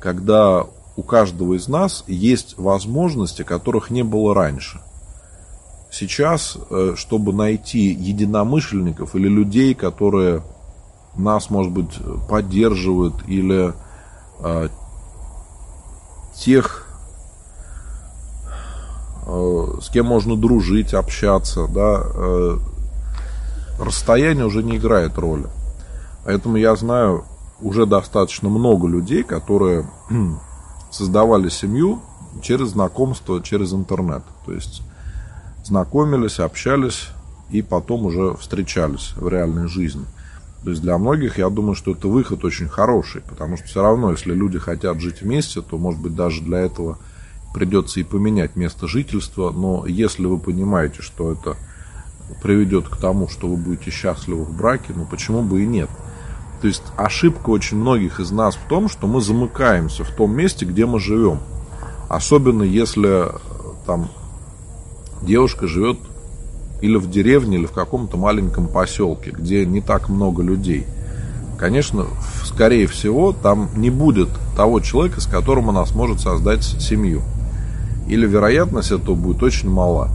[0.00, 4.80] когда у каждого из нас есть возможности, которых не было раньше.
[5.90, 10.42] Сейчас, э, чтобы найти единомышленников или людей, которые
[11.16, 13.72] нас, может быть, поддерживают, или
[14.40, 14.68] э,
[16.34, 16.86] тех,
[19.26, 22.58] э, с кем можно дружить, общаться, да, э,
[23.78, 25.46] расстояние уже не играет роли.
[26.24, 27.24] Поэтому я знаю
[27.60, 29.88] уже достаточно много людей, которые
[30.90, 32.00] создавали семью
[32.42, 34.22] через знакомство, через интернет.
[34.44, 34.82] То есть
[35.64, 37.08] знакомились, общались
[37.50, 40.04] и потом уже встречались в реальной жизни.
[40.64, 44.10] То есть для многих, я думаю, что это выход очень хороший, потому что все равно,
[44.10, 46.98] если люди хотят жить вместе, то, может быть, даже для этого
[47.54, 49.50] придется и поменять место жительства.
[49.50, 51.56] Но если вы понимаете, что это
[52.42, 55.90] приведет к тому, что вы будете счастливы в браке, ну почему бы и нет?
[56.60, 60.64] То есть ошибка очень многих из нас в том, что мы замыкаемся в том месте,
[60.64, 61.40] где мы живем.
[62.08, 63.26] Особенно если
[63.84, 64.08] там
[65.22, 65.98] девушка живет
[66.80, 70.86] или в деревне, или в каком-то маленьком поселке, где не так много людей.
[71.58, 72.06] Конечно,
[72.44, 77.22] скорее всего, там не будет того человека, с которым она сможет создать семью.
[78.08, 80.10] Или вероятность этого будет очень мала.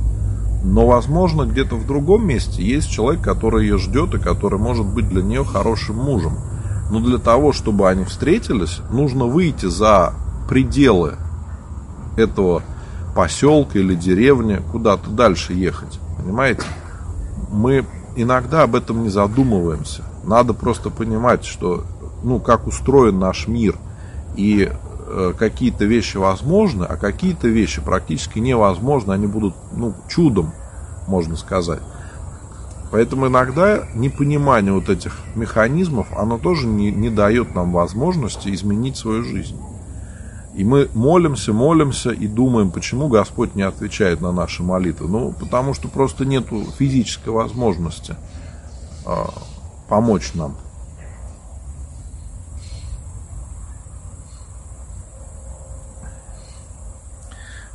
[0.64, 5.10] Но, возможно, где-то в другом месте есть человек, который ее ждет и который может быть
[5.10, 6.38] для нее хорошим мужем.
[6.92, 10.14] Но для того, чтобы они встретились, нужно выйти за
[10.48, 11.16] пределы
[12.16, 12.62] этого
[13.16, 16.00] поселка или деревни, куда-то дальше ехать.
[16.18, 16.64] Понимаете?
[17.50, 20.04] Мы иногда об этом не задумываемся.
[20.24, 21.86] Надо просто понимать, что,
[22.24, 23.78] ну, как устроен наш мир.
[24.36, 24.72] И
[25.38, 30.54] какие-то вещи возможны, а какие-то вещи практически невозможны, они будут ну, чудом,
[31.08, 31.82] можно сказать.
[32.92, 39.24] Поэтому иногда непонимание вот этих механизмов, оно тоже не, не дает нам возможности изменить свою
[39.24, 39.58] жизнь.
[40.54, 45.08] И мы молимся, молимся и думаем, почему Господь не отвечает на наши молитвы.
[45.08, 46.48] Ну, потому что просто нет
[46.78, 48.16] физической возможности
[49.06, 49.12] э,
[49.88, 50.58] помочь нам.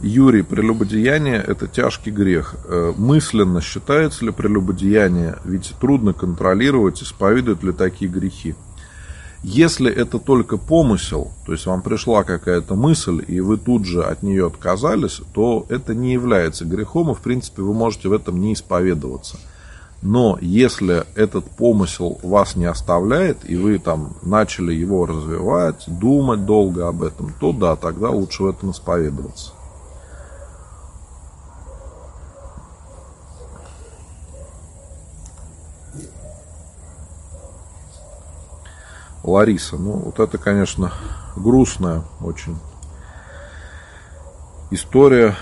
[0.07, 2.55] Юрий, прелюбодеяние– это тяжкий грех.
[2.69, 5.37] Э, мысленно считается ли прелюбодеяние?
[5.45, 8.55] Ведь трудно контролировать, исповедуют ли такие грехи.
[9.43, 14.23] Если это только помысел, то есть вам пришла какая-то мысль, и вы тут же от
[14.23, 18.53] нее отказались, то это не является грехом, и в принципе вы можете в этом не
[18.55, 19.39] исповедоваться.
[20.03, 26.87] Но если этот помысел вас не оставляет, и вы там начали его развивать, думать долго
[26.87, 29.56] об этом, то да, тогда лучше в этом исповедоваться.
[39.27, 39.77] Лариса.
[39.77, 40.93] Ну, вот это, конечно,
[41.35, 42.57] грустная очень
[44.71, 45.35] история.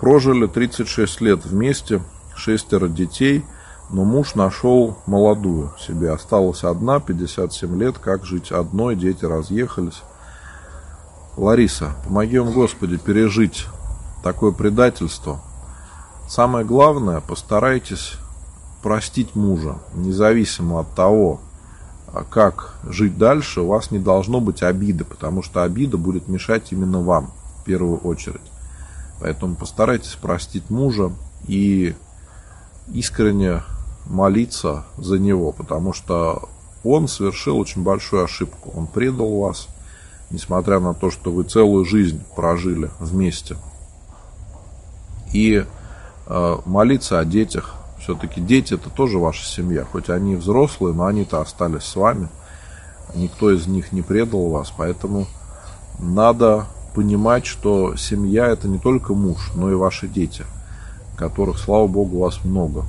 [0.00, 2.00] Прожили 36 лет вместе,
[2.34, 3.44] шестеро детей,
[3.90, 6.10] но муж нашел молодую себе.
[6.10, 10.02] Осталась одна, 57 лет, как жить одной, дети разъехались.
[11.36, 13.66] Лариса, помоги вам, Господи, пережить
[14.24, 15.40] такое предательство.
[16.28, 18.14] Самое главное, постарайтесь
[18.82, 21.40] простить мужа, независимо от того,
[22.28, 27.00] как жить дальше, у вас не должно быть обиды, потому что обида будет мешать именно
[27.00, 28.40] вам в первую очередь.
[29.20, 31.12] Поэтому постарайтесь простить мужа
[31.46, 31.94] и
[32.92, 33.62] искренне
[34.06, 36.48] молиться за него, потому что
[36.82, 38.72] он совершил очень большую ошибку.
[38.74, 39.68] Он предал вас,
[40.30, 43.56] несмотря на то, что вы целую жизнь прожили вместе.
[45.32, 45.64] И
[46.26, 49.84] э, молиться о детях, все-таки дети это тоже ваша семья.
[49.84, 52.28] Хоть они взрослые, но они-то остались с вами.
[53.14, 54.72] Никто из них не предал вас.
[54.76, 55.26] Поэтому
[55.98, 60.44] надо понимать, что семья это не только муж, но и ваши дети,
[61.16, 62.84] которых, слава богу, у вас много.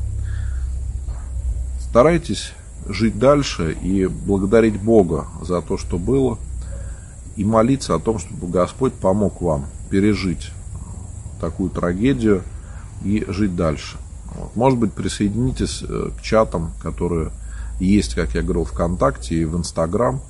[1.79, 2.53] Старайтесь
[2.87, 6.37] жить дальше и благодарить Бога за то, что было,
[7.35, 10.51] и молиться о том, чтобы Господь помог вам пережить
[11.39, 12.43] такую трагедию
[13.03, 13.97] и жить дальше.
[14.55, 17.31] Может быть, присоединитесь э, к чатам, которые
[17.79, 20.21] есть, как я говорил, ВКонтакте и в Инстаграм,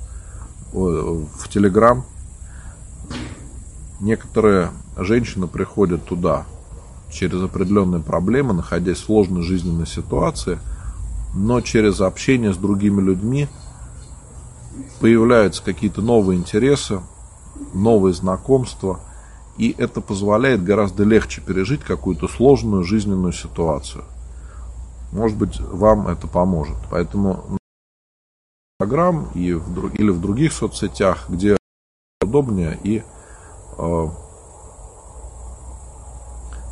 [0.72, 2.04] в Телеграм.
[4.00, 6.46] Некоторые женщины приходят туда
[7.10, 10.58] через определенные проблемы, находясь в сложной жизненной ситуации,
[11.34, 13.48] но через общение с другими людьми
[15.00, 17.00] появляются какие-то новые интересы,
[17.74, 19.00] новые знакомства–
[19.56, 24.04] и это позволяет гораздо легче пережить какую-то сложную жизненную ситуацию.
[25.12, 26.76] Может быть, вам это поможет.
[26.90, 27.58] Поэтому
[28.78, 28.84] в
[29.58, 31.56] в, или в других соцсетях, где
[32.22, 33.02] удобнее, и
[33.78, 34.08] э,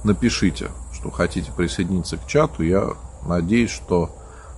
[0.04, 2.62] напишите, что хотите присоединиться к чату.
[2.62, 2.94] Я
[3.26, 4.10] надеюсь, что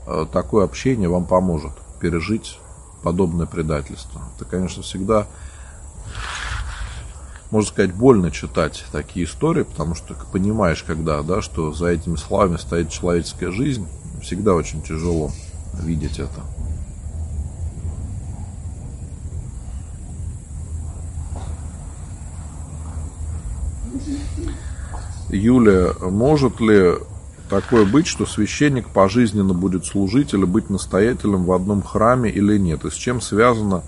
[0.07, 2.59] э, такое общение вам поможет пережить
[3.03, 4.23] подобное предательство.
[4.37, 5.27] Это, конечно, всегда
[7.53, 12.57] можно сказать, больно читать такие истории, потому что понимаешь, когда, да, что за этими словами
[12.57, 13.87] стоит человеческая жизнь,
[14.23, 15.31] всегда очень тяжело
[15.79, 16.41] видеть это.
[25.29, 26.95] Юлия, может ли
[27.51, 32.87] такое быть, что священник пожизненно будет служить или быть настоятелем в одном храме или нет?
[32.87, 33.83] И с чем связана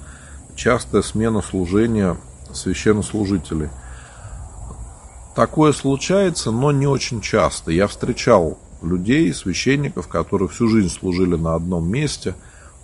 [0.55, 2.19] частая смена служения
[2.55, 3.69] священнослужителей.
[5.35, 7.73] Такое случается, но не очень часто.
[7.73, 12.35] Я встречал людей, священников, которые всю жизнь служили на одном месте,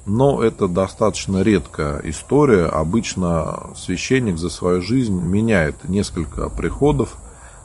[0.06, 2.66] но это достаточно редкая история.
[2.66, 7.16] Обычно священник за свою жизнь меняет несколько приходов,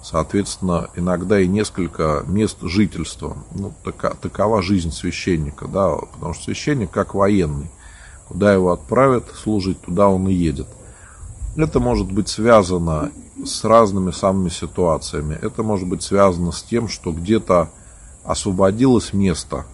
[0.03, 3.37] соответственно, иногда и несколько мест жительства.
[3.55, 3.73] Ну,
[4.21, 7.71] такова жизнь священника, да, потому что священник как военный.
[8.27, 10.67] Куда его отправят служить, туда он и едет.
[11.55, 13.11] Это может быть связано
[13.43, 15.37] с разными самыми ситуациями.
[15.41, 17.69] Это может быть связано с тем, что где-то
[18.25, 19.65] освободилось место,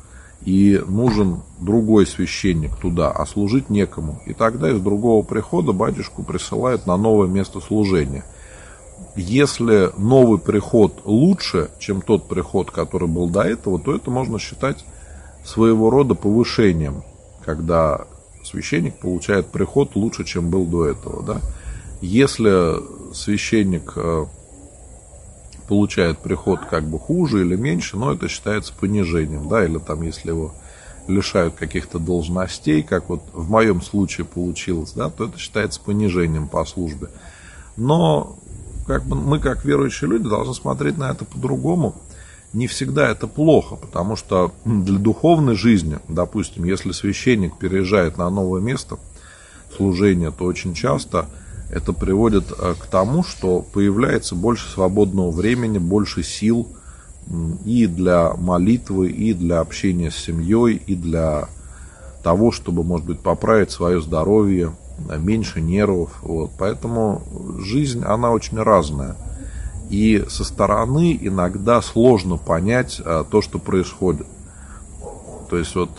[0.42, 4.22] и нужен другой священник туда, а служить некому.
[4.26, 8.24] И тогда из другого прихода батюшку присылают на новое место служения.
[9.16, 14.86] Если новый приход лучше, чем тот приход, который был до этого, то это можно считать
[15.44, 17.04] своего рода повышением,
[17.44, 18.06] когда
[18.44, 21.24] священник получает приход лучше, чем был до этого.
[21.24, 21.42] Да?
[22.02, 24.26] Если священник э,
[25.68, 30.30] получает приход как бы хуже или меньше, но это считается понижением, да, или там, если
[30.30, 30.54] его
[31.08, 36.66] лишают каких-то должностей, как вот в моем случае получилось, да, то это считается понижением по
[36.66, 37.08] службе.
[37.78, 38.38] Но
[38.88, 41.96] как бы мы, как верующие люди, должны смотреть на это по-другому.
[42.54, 48.60] Не всегда это плохо, потому что для духовной жизни, допустим, если священник переезжает на новое
[48.60, 48.98] место
[49.78, 51.30] служения, то очень часто
[51.72, 56.68] это приводит э, к тому, что появляется больше свободного времени, больше сил
[57.64, 61.48] и для молитвы, и для общения с семьей, и для
[62.24, 64.74] того, чтобы, может быть, поправить свое здоровье,
[65.18, 66.12] меньше нервов.
[66.22, 66.52] Вот.
[66.58, 67.24] Поэтому
[67.60, 69.16] жизнь, она очень разная.
[69.90, 74.28] И со стороны иногда сложно понять а, то, что происходит.
[75.50, 75.92] То есть вот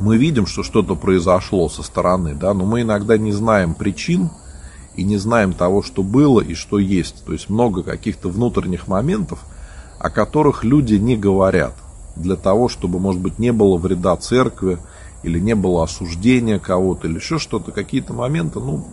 [0.00, 4.30] мы видим, что что-то произошло со стороны, да, но мы иногда не знаем причин
[4.94, 7.24] и не знаем того, что было и что есть.
[7.24, 9.40] То есть много каких-то внутренних моментов,
[9.98, 11.74] о которых люди не говорят
[12.16, 14.78] для того, чтобы, может быть, не было вреда церкви,
[15.22, 18.86] или не было осуждения кого-то, или еще что-то, какие-то моменты, ну,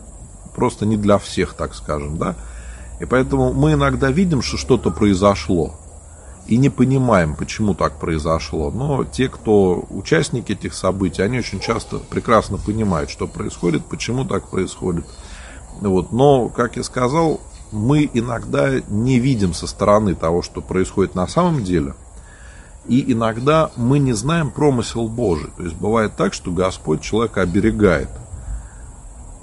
[0.56, 2.36] просто не для всех, так скажем, да.
[3.00, 5.76] И поэтому мы иногда видим, что что-то произошло,
[6.48, 8.72] и не понимаем, почему так произошло.
[8.72, 14.50] Но те, кто участники этих событий, они очень часто прекрасно понимают, что происходит, почему так
[14.50, 15.06] происходит.
[15.80, 16.12] Вот.
[16.12, 17.40] Но, как я сказал,
[17.72, 21.94] мы иногда не видим со стороны того, что происходит на самом деле–
[22.86, 25.50] и иногда мы не знаем промысел Божий.
[25.56, 28.10] То есть бывает так, что Господь человека оберегает.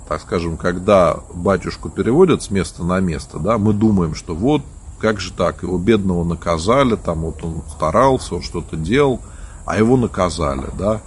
[0.08, 4.62] Так скажем, когда батюшку переводят с места на место, да, мы думаем, что вот
[5.00, 9.20] как же так, его бедного наказали, там вот он старался, он что-то делал,
[9.64, 11.00] а его наказали, да.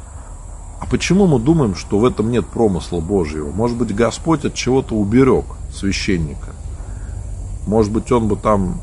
[0.80, 3.52] А почему мы думаем, что в этом нет промысла Божьего?
[3.52, 6.52] Может быть, Господь от чего-то уберег священника.
[7.66, 8.82] Может быть, он бы там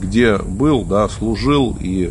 [0.00, 2.10] где был, да, служил, и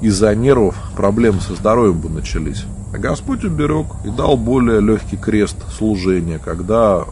[0.00, 2.64] из-за нервов проблемы со здоровьем бы начались.
[2.92, 7.04] А Господь уберег и дал более легкий крест служения, когда,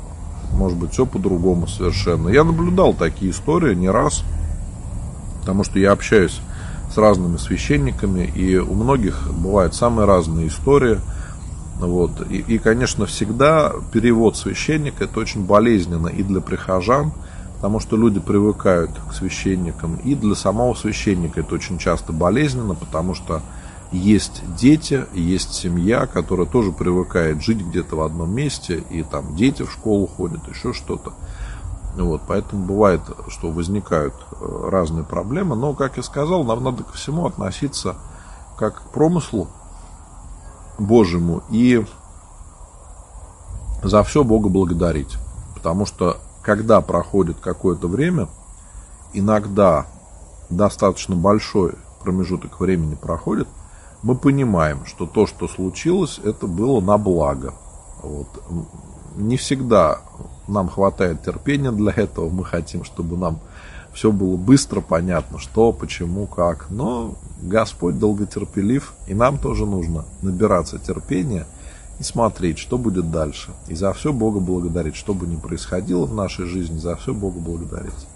[0.52, 2.28] может быть, все по-другому совершенно.
[2.28, 4.22] Я наблюдал такие истории не раз,
[5.40, 6.40] потому что я общаюсь
[6.92, 10.98] с разными священниками, и у многих бывают самые разные истории.
[11.78, 12.30] Вот.
[12.30, 17.12] И, и, конечно, всегда перевод священника это очень болезненно и для прихожан,
[17.56, 19.96] потому что люди привыкают к священникам.
[20.04, 23.42] И для самого священника это очень часто болезненно, потому что
[23.92, 29.62] есть дети, есть семья, которая тоже привыкает жить где-то в одном месте, и там дети
[29.62, 31.12] в школу ходят, еще что-то.
[31.96, 36.92] Вот, поэтому бывает, что возникают э, разные проблемы, но, как я сказал, нам надо ко
[36.92, 37.96] всему относиться
[38.58, 39.48] как к промыслу
[40.78, 41.84] Божьему и
[43.82, 45.16] за все Бога благодарить.
[45.54, 48.28] Потому что когда проходит какое-то время,
[49.12, 49.86] иногда
[50.50, 53.48] достаточно большой промежуток времени проходит,
[54.06, 57.54] мы понимаем, что то, что случилось, это было на благо.
[58.02, 58.28] Вот.
[59.16, 59.98] Не всегда
[60.46, 62.28] нам хватает терпения для этого.
[62.28, 63.40] Мы хотим, чтобы нам
[63.92, 66.70] все было быстро понятно, что, почему, как.
[66.70, 71.44] Но Господь долготерпелив, и нам тоже нужно набираться терпения–
[71.98, 73.52] и смотреть, что будет дальше.
[73.68, 77.40] И за все Бога благодарить, что бы ни происходило в нашей жизни, за все Бога
[77.40, 78.06] благодарить.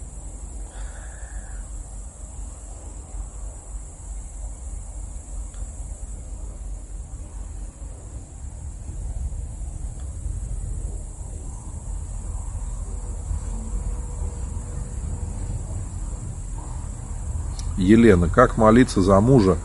[17.81, 19.57] Елена, как молиться за мужа,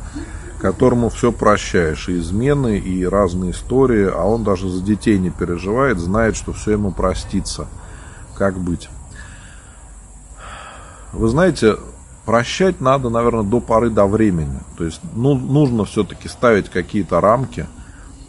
[0.61, 5.99] которому все прощаешь, и измены, и разные истории, а он даже за детей не переживает,
[5.99, 7.67] знает, что все ему простится.
[8.35, 8.89] Как быть?
[11.13, 11.77] Вы знаете,
[12.27, 14.61] прощать надо, наверное, до поры до времени.
[14.77, 17.67] То есть ну, нужно все-таки ставить какие-то рамки,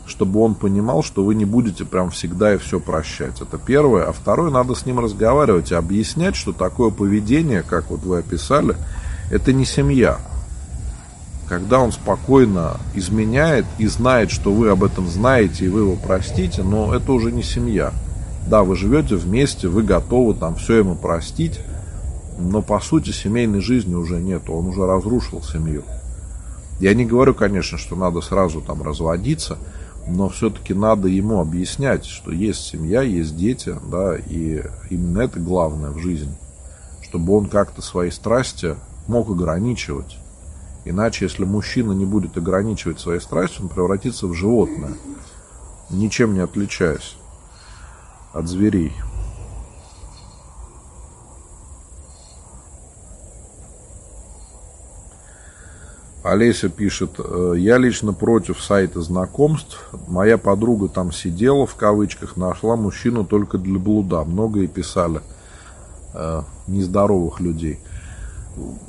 [0.06, 3.42] чтобы он понимал, что вы не будете прям всегда и все прощать.
[3.42, 4.06] Это первое.
[4.06, 8.76] А второе, надо с ним разговаривать и объяснять, что такое поведение, как вот вы описали,
[9.30, 10.20] это не семья
[11.48, 16.62] когда он спокойно изменяет и знает, что вы об этом знаете и вы его простите,
[16.62, 17.94] но это уже не семья.
[18.48, 21.60] Да, вы живете вместе, вы готовы там все ему простить,
[22.38, 25.84] но по сути семейной жизни уже нет, он уже разрушил семью.
[26.80, 29.58] Я не говорю, конечно, что надо сразу там разводиться,
[30.06, 35.92] но все-таки надо ему объяснять, что есть семья, есть дети, да, и именно это главное
[35.92, 36.36] в жизни,
[37.02, 38.76] чтобы он как-то свои страсти
[39.08, 40.18] мог ограничивать.
[40.86, 44.94] Иначе, если мужчина не будет ограничивать свои страсти, он превратится в животное,
[45.90, 47.18] ничем не отличаясь.
[48.34, 48.94] от зверей.
[56.24, 59.90] Олеся пишет, «Э, я лично против сайта знакомств.
[60.08, 64.24] Моя подруга там сидела, в кавычках, нашла мужчину только для блуда.
[64.26, 65.22] Многое писали
[66.14, 67.80] э, нездоровых людей.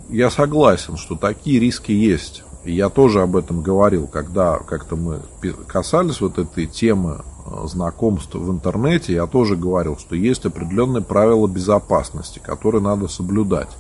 [0.08, 2.44] Я согласен, что такие риски есть.
[2.64, 5.20] Я тоже об этом говорил, когда как-то мы
[5.66, 11.46] касались вот этой темы э, знакомств в интернете, я тоже говорил, что есть определенные правила
[11.46, 13.70] безопасности, которые надо соблюдать.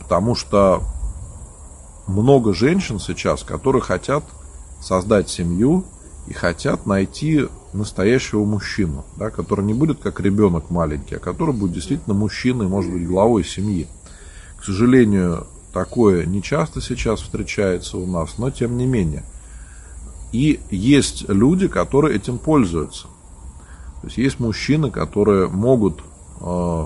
[0.00, 0.82] Потому что
[2.06, 4.24] много женщин сейчас, которые хотят
[4.80, 5.84] создать семью
[6.26, 11.72] и хотят найти настоящего мужчину, да, который не будет как ребенок маленький, а который будет
[11.72, 13.86] действительно мужчиной, может быть, главой семьи.
[14.66, 19.22] Сожалению, такое не часто сейчас встречается у нас, но тем не менее.
[20.32, 23.04] И есть люди, которые этим пользуются.
[24.00, 26.00] То есть есть мужчины, которые могут
[26.40, 26.84] э,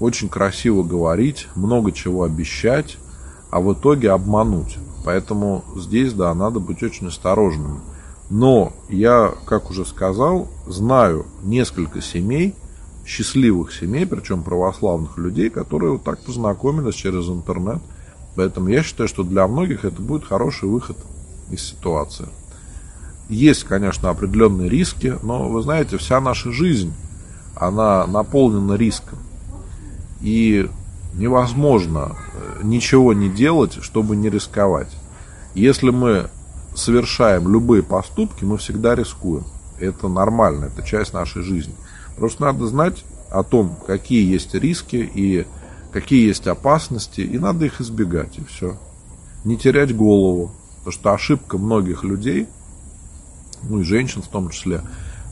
[0.00, 2.98] очень красиво говорить, много чего обещать,
[3.52, 4.76] а в итоге обмануть.
[5.04, 7.80] Поэтому здесь, да, надо быть очень осторожным.
[8.28, 12.56] Но я, как уже сказал, знаю несколько семей,
[13.06, 17.80] счастливых семей, причем православных людей, которые вот так познакомились через интернет.
[18.34, 20.96] Поэтому я считаю, что для многих это будет хороший выход
[21.50, 22.26] из ситуации.
[23.28, 26.92] Есть, конечно, определенные риски, но вы знаете, вся наша жизнь,
[27.54, 29.18] она наполнена риском.
[30.20, 30.68] И
[31.14, 34.94] невозможно э, ничего не делать, чтобы не рисковать.
[35.54, 36.28] Если мы
[36.74, 39.44] совершаем любые поступки, мы всегда рискуем.
[39.80, 41.74] Это нормально, это часть нашей жизни.
[42.16, 45.46] Просто надо знать о том, какие есть риски и
[45.92, 48.76] какие есть опасности, и надо их избегать, и все.
[49.44, 50.52] Не терять голову.
[50.78, 52.46] Потому что ошибка многих людей,
[53.62, 54.82] ну и женщин в том числе,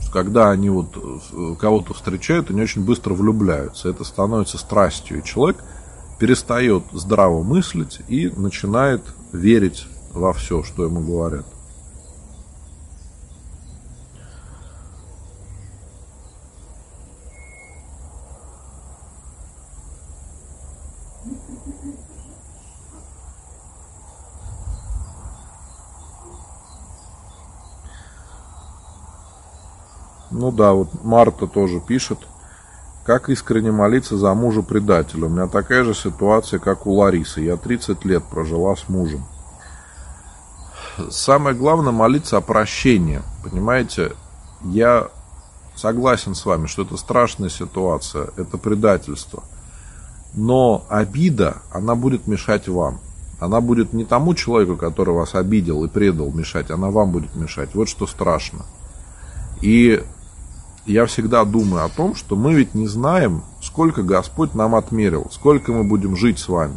[0.01, 3.89] что когда они вот э, кого-то встречают, они очень быстро влюбляются.
[3.89, 5.19] Это становится страстью.
[5.19, 5.63] И человек
[6.19, 11.47] перестает здраво мыслить и начинает верить во все, что ему говорят.
[30.31, 32.19] Ну да, вот Марта тоже пишет–
[33.05, 35.27] как искренне молиться за мужа предателя?
[35.27, 37.43] У меня такая же ситуация, как у Ларисы.
[37.43, 39.27] Я 30 лет прожила с мужем.
[41.11, 43.21] Самое главное молиться о прощении.
[43.43, 44.13] Понимаете,
[44.63, 45.09] я
[45.77, 49.43] согласен с вами, что это страшная ситуация, это предательство.
[50.35, 52.99] Но обида, она будет мешать вам.
[53.39, 57.75] Она будет не тому человеку, который вас обидел и предал, мешать, она вам будет мешать.
[57.75, 58.65] Вот что страшно.
[59.61, 60.03] И
[60.87, 65.73] я всегда думаю о том, что мы ведь не знаем, сколько Господь нам отмерил, сколько
[65.73, 66.77] мы будем жить с вами.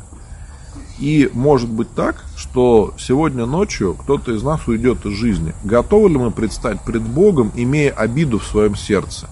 [0.99, 5.53] И может быть так, что сегодня ночью кто-то из нас уйдет из жизни.
[5.64, 9.28] Готовы ли мы предстать пред Богом, имея обиду в своем сердце?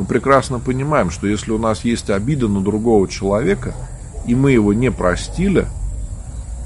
[0.00, 3.74] Мы прекрасно понимаем, что если у нас есть обида на другого человека,
[4.26, 5.66] и мы его не простили,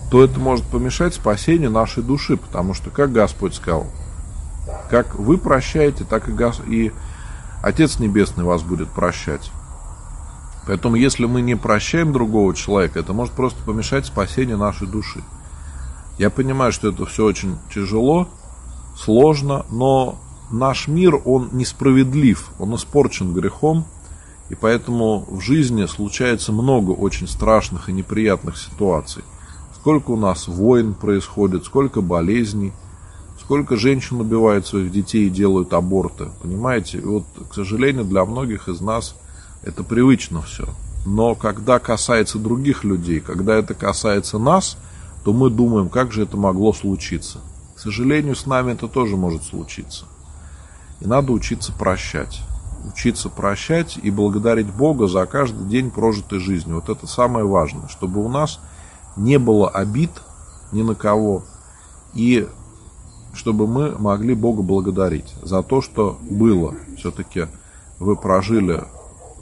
[0.09, 3.89] то это может помешать спасению нашей души, потому что, как Господь сказал,
[4.89, 6.61] как вы прощаете, так и, Гос...
[6.68, 6.93] и
[7.61, 9.51] Отец Небесный вас будет прощать.
[10.68, 15.24] Поэтому, если мы не прощаем другого человека, это может просто помешать спасению нашей души.
[16.18, 18.28] Я понимаю, что это все очень тяжело,
[18.97, 20.20] сложно, но
[20.59, 23.84] наш мир, он несправедлив, он испорчен грехом,
[24.50, 29.22] и поэтому в жизни случается много очень страшных и неприятных ситуаций.
[29.74, 32.72] Сколько у нас войн происходит, сколько болезней–
[33.44, 36.96] Сколько женщин убивают своих детей и делают аборты, понимаете?
[36.96, 39.16] И вот, к сожалению, для многих из нас
[39.62, 40.66] это привычно все.
[41.05, 44.78] Но когда касается других людей, когда это касается нас,
[45.24, 47.40] то мы думаем, как же это могло случиться.
[47.76, 50.07] К сожалению, с нами это тоже может случиться.
[51.05, 52.40] И надо учиться прощать.
[52.86, 56.72] Учиться прощать и благодарить Бога за каждый день прожитой жизни.
[56.72, 58.59] Вот это самое важное, чтобы у нас
[59.16, 60.11] не было обид
[60.72, 61.44] ни на кого.
[62.14, 62.48] И
[63.34, 66.74] чтобы мы могли Бога благодарить за то, что было.
[66.96, 67.48] Все-таки
[67.98, 68.84] вы прожили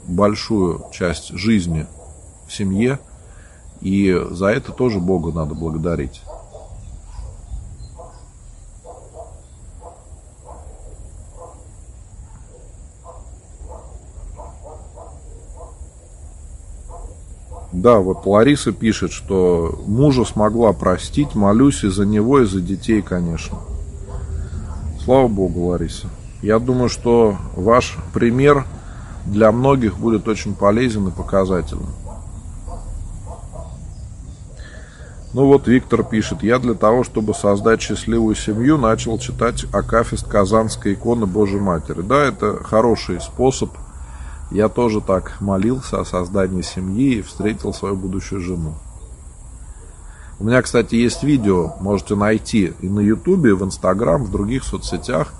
[0.05, 1.87] большую часть жизни
[2.45, 2.99] в семье,
[3.79, 6.23] и за это тоже Бога надо благодарить.
[17.73, 23.01] Да, вот Лариса пишет, что мужа смогла простить, молюсь и за него, и за детей,
[23.01, 23.57] конечно.
[25.03, 26.07] Слава Богу, Лариса.
[26.43, 28.65] Я думаю, что ваш пример
[29.25, 31.89] для многих будет очень полезен и показательным.
[35.33, 40.93] Ну вот Виктор пишет, я для того, чтобы создать счастливую семью, начал читать Акафист Казанской
[40.93, 42.01] иконы Божьей Матери.
[42.01, 43.71] Да, это хороший способ.
[44.53, 48.75] Я тоже так молился о создании семьи и встретил свою будущую жену.
[50.39, 54.63] У меня, кстати, есть видео, можете найти и на Ютубе, и в Инстаграм, в других
[54.63, 55.33] соцсетях.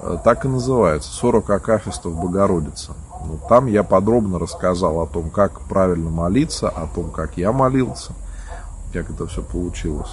[0.00, 2.92] Э, так и называется «40 акафистов Богородицы».
[3.26, 8.12] Ну, там я подробно рассказал о том, как правильно молиться, о том, как я молился–
[8.92, 10.12] как это все получилось.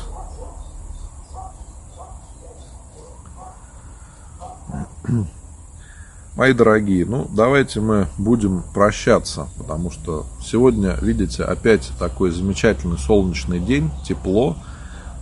[6.35, 13.61] Мои дорогие, ну давайте мы будем прощаться, потому что сегодня, видите, опять такой замечательный солнечный
[13.61, 14.57] день, тепло.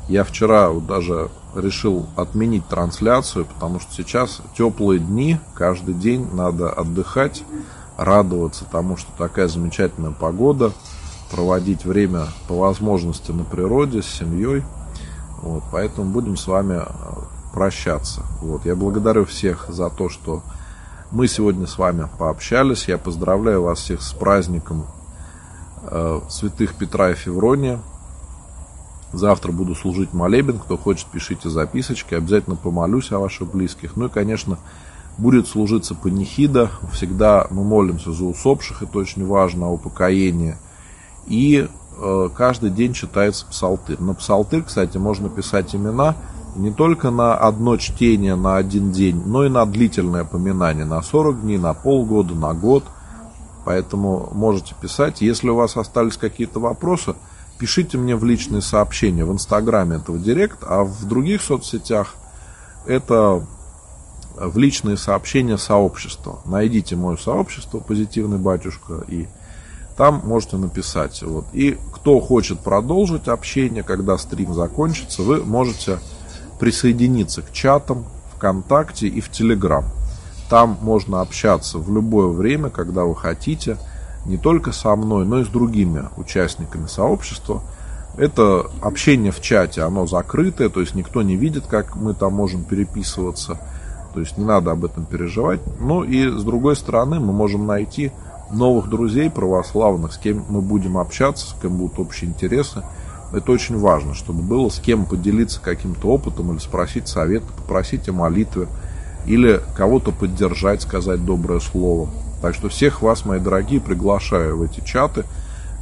[0.10, 6.72] Я вчера вот даже решил отменить трансляцию, потому что сейчас теплые дни, каждый день надо
[6.72, 7.44] отдыхать,
[7.96, 10.72] радоваться тому, что такая замечательная погода
[11.30, 14.64] проводить время по возможности на природе с семьей.
[15.44, 16.86] Вот, поэтому будем с вами э,
[17.54, 18.24] прощаться.
[18.42, 20.42] Вот, я благодарю всех за то, что
[21.14, 22.88] мы сегодня с вами пообщались.
[22.90, 24.86] Я поздравляю вас всех с праздником
[25.84, 27.80] э, святых Петра и Феврония.
[29.14, 30.60] Завтра буду служить молебен.
[30.60, 32.16] Кто хочет, пишите записочки.
[32.16, 33.96] Обязательно помолюсь о ваших близких.
[33.96, 34.58] Ну и, конечно,
[35.18, 36.72] будет служиться панихида.
[36.92, 38.84] Всегда мы молимся за усопших.
[38.84, 40.58] Это очень важно, о упокоении–
[41.28, 44.00] и э, каждый день читается псалтырь.
[44.00, 46.16] На псалтырь, кстати, можно писать имена
[46.56, 51.42] не только на одно чтение на один день, но и на длительное поминание, на 40
[51.42, 52.84] дней, на полгода, на год.
[53.66, 55.22] Поэтому можете писать.
[55.22, 57.16] Если у вас остались какие-то вопросы,
[57.58, 59.26] пишите мне в личные сообщения.
[59.26, 62.16] В Инстаграме это в Директ, а в других соцсетях
[62.86, 63.46] это
[64.36, 66.40] в личные сообщения сообщества.
[66.46, 69.28] Найдите мое сообщество «Позитивный батюшка» и
[69.96, 71.22] там можете написать.
[71.22, 71.46] Вот.
[71.54, 76.00] И кто хочет продолжить общение, когда стрим закончится, вы можете
[76.60, 79.86] присоединиться к чатам ВКонтакте и в Телеграм.
[80.50, 83.78] Там можно общаться в любое время, когда вы хотите,
[84.26, 87.62] не только со мной, но и с другими участниками сообщества.
[88.16, 92.64] Это общение в чате, оно закрытое, то есть никто не видит, как мы там можем
[92.64, 93.60] переписываться.
[94.14, 95.60] То есть не надо об этом переживать.
[95.80, 98.12] Ну и с другой стороны мы можем найти
[98.52, 102.84] новых друзей православных, с кем мы будем общаться, с кем будут общие интересы.
[103.34, 108.14] Это очень важно, чтобы было с кем поделиться каким-то опытом или спросить совет, попросить о
[108.14, 108.68] молитве
[109.26, 112.10] или кого-то поддержать, сказать доброе слово.
[112.42, 115.26] Так что всех вас, мои дорогие, приглашаю в эти чаты.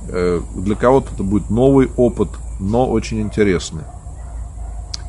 [0.07, 2.29] Э, для кого-то это будет новый опыт,
[2.59, 3.83] но очень интересный.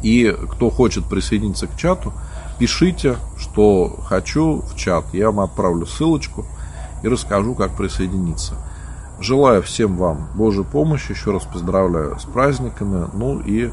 [0.03, 2.13] И кто хочет присоединиться к чату,
[2.59, 5.05] пишите, что хочу в чат.
[5.13, 6.45] Я вам отправлю ссылочку–
[7.03, 8.55] и расскажу, как присоединиться.
[9.21, 13.71] Желаю всем вам Божьей помощи, еще раз поздравляю с праздниками, ну и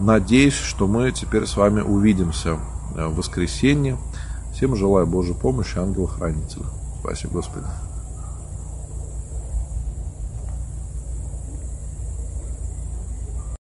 [0.00, 2.56] надеюсь, что мы теперь с вами увидимся
[2.94, 3.98] в воскресенье.
[4.54, 6.64] Всем желаю Божьей помощи, ангела-хранителя.
[7.00, 7.66] Спасибо, Господи.